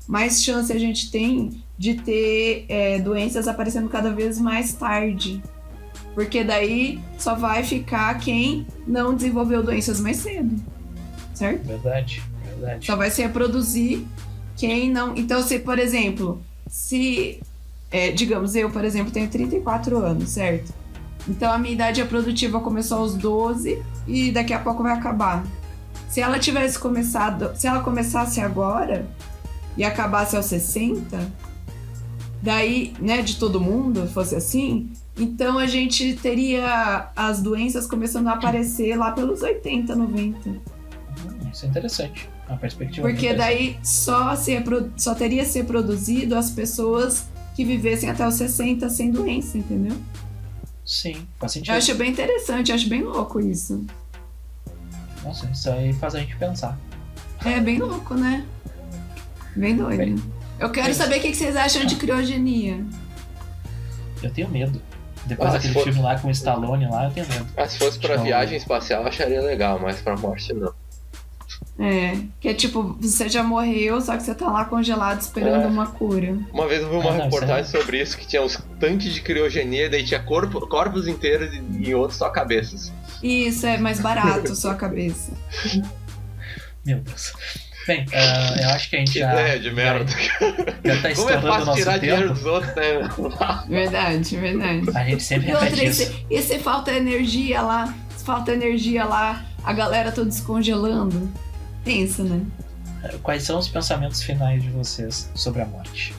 [0.09, 5.41] mais chance a gente tem de ter é, doenças aparecendo cada vez mais tarde.
[6.13, 10.57] Porque daí só vai ficar quem não desenvolveu doenças mais cedo.
[11.33, 11.65] Certo?
[11.65, 12.85] Verdade, verdade.
[12.85, 14.05] Só vai se reproduzir
[14.57, 15.17] quem não.
[15.17, 17.41] Então, se, por exemplo, se.
[17.93, 20.73] É, digamos, eu, por exemplo, tenho 34 anos, certo?
[21.29, 25.45] Então a minha idade reprodutiva começou aos 12 e daqui a pouco vai acabar.
[26.09, 29.07] se ela tivesse começado, se ela começasse agora
[29.77, 31.19] e acabasse aos 60,
[32.43, 38.33] daí, né, de todo mundo, fosse assim, então a gente teria as doenças começando a
[38.33, 40.51] aparecer lá pelos 80, 90.
[40.51, 40.61] Hum,
[41.51, 42.29] isso é interessante.
[42.49, 44.53] Uma perspectiva Porque daí só, se
[44.97, 49.97] só teria ser produzido as pessoas que vivessem até os 60 sem doença, entendeu?
[50.85, 51.73] Sim, faz sentido.
[51.73, 53.85] Eu acho bem interessante, acho bem louco isso.
[55.23, 56.79] Nossa, isso aí faz a gente pensar.
[57.45, 58.45] É bem louco, né?
[59.55, 59.99] Bem doido.
[59.99, 60.17] Bem,
[60.59, 60.95] eu quero bem.
[60.95, 62.85] saber o que vocês acham de criogenia.
[64.23, 64.81] Eu tenho medo.
[65.27, 67.47] Depois Ah, daquele for- filme lá com o Stallone lá, eu tenho medo.
[67.57, 70.73] Ah, se fosse pra viagem espacial, eu acharia legal, mas pra morte não.
[71.79, 75.67] É, que é tipo, você já morreu, só que você tá lá congelado esperando É.
[75.67, 76.37] uma cura.
[76.53, 79.13] Uma vez eu vi uma Ah, não, reportagem isso sobre isso, que tinha uns tanques
[79.13, 81.59] de criogenia, daí tinha corpo, corpos inteiros e
[81.91, 82.93] em outros só cabeças.
[83.23, 85.33] Isso é mais barato, sua cabeça.
[86.85, 87.33] Meu Deus.
[87.87, 90.05] Bem, ah, eu acho que a gente Que já, ideia de merda.
[90.85, 92.35] já tá Como é fácil nosso tirar dinheiro tempo.
[92.35, 93.11] dos outros, né?
[93.69, 94.83] Verdade, verdade.
[94.97, 96.05] A gente sempre E outra, repete e isso.
[96.13, 97.93] se, e se falta energia lá?
[98.17, 101.29] Se falta energia lá, a galera toda descongelando.
[101.85, 102.45] Pensa, né?
[103.23, 106.15] Quais são os pensamentos finais de vocês sobre a morte?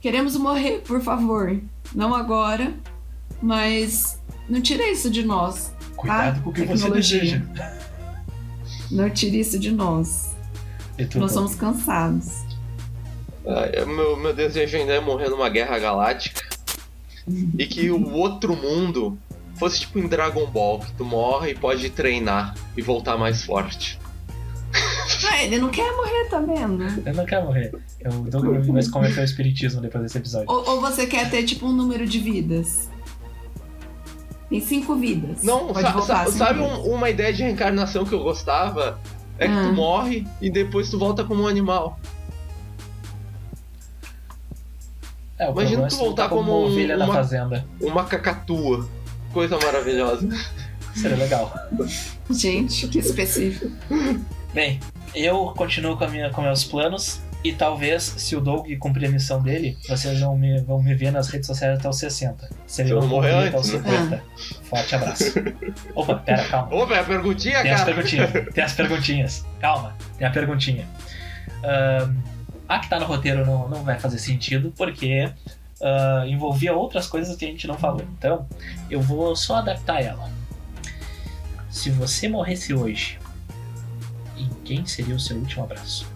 [0.00, 1.60] Queremos morrer, por favor.
[1.94, 2.74] Não agora,
[3.42, 5.72] mas não tira isso de nós.
[5.96, 7.42] Cuidado com o que você deseja.
[8.90, 10.34] Não tire isso de nós.
[11.14, 12.42] Nós somos cansados.
[13.46, 16.42] Ah, meu, meu desejo ainda é morrer numa guerra galáctica.
[17.58, 19.18] E que o outro mundo
[19.54, 23.98] fosse tipo em Dragon Ball, que tu morre e pode treinar e voltar mais forte.
[25.32, 26.82] Ah, ele não quer morrer, tá vendo?
[27.06, 27.72] Eu não quero morrer.
[28.00, 30.50] Eu, o Doug vai se converter ao espiritismo depois desse episódio.
[30.50, 32.88] Ou, ou você quer ter, tipo, um número de vidas?
[34.48, 35.42] Tem cinco vidas.
[35.44, 38.98] Não, Pode sa- voltar sa- sabe um- uma ideia de reencarnação que eu gostava?
[39.38, 39.68] É que Ah.
[39.68, 41.98] tu morre e depois tu volta como um animal.
[45.38, 47.64] É, o Imagina é tu voltar tá como como um- ovelha na uma- fazenda.
[47.80, 48.88] Uma cacatua.
[49.32, 50.28] Coisa maravilhosa.
[50.94, 51.54] Seria legal.
[52.28, 53.70] Gente, que específico.
[54.52, 54.80] Bem,
[55.14, 57.20] eu continuo com, a minha, com meus planos.
[57.42, 61.10] E talvez, se o Doug cumprir a missão dele, vocês vão me, vão me ver
[61.10, 62.50] nas redes sociais até os 60.
[62.66, 64.22] Se ele não morrer até os antes, 50.
[64.64, 65.24] Forte abraço.
[65.94, 66.74] Opa, pera, calma.
[66.74, 67.94] Ô, velho, perguntinha, Tem as cara.
[67.94, 68.30] perguntinhas.
[68.52, 69.46] Tem as perguntinhas.
[69.58, 70.86] Calma, tem a perguntinha.
[71.64, 72.14] Ahn,
[72.68, 75.32] a que tá no roteiro não, não vai fazer sentido, porque
[75.82, 78.02] ah, envolvia outras coisas que a gente não falou.
[78.18, 78.46] Então,
[78.90, 80.30] eu vou só adaptar ela.
[81.70, 83.18] Se você morresse hoje,
[84.70, 86.06] quem seria o seu último abraço?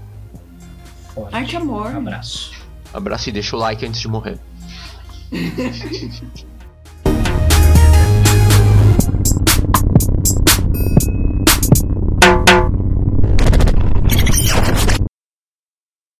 [1.12, 1.34] Forte.
[1.34, 1.88] Arte amor.
[1.88, 2.52] Abraço.
[2.92, 4.38] Abraço e deixa o like antes de morrer.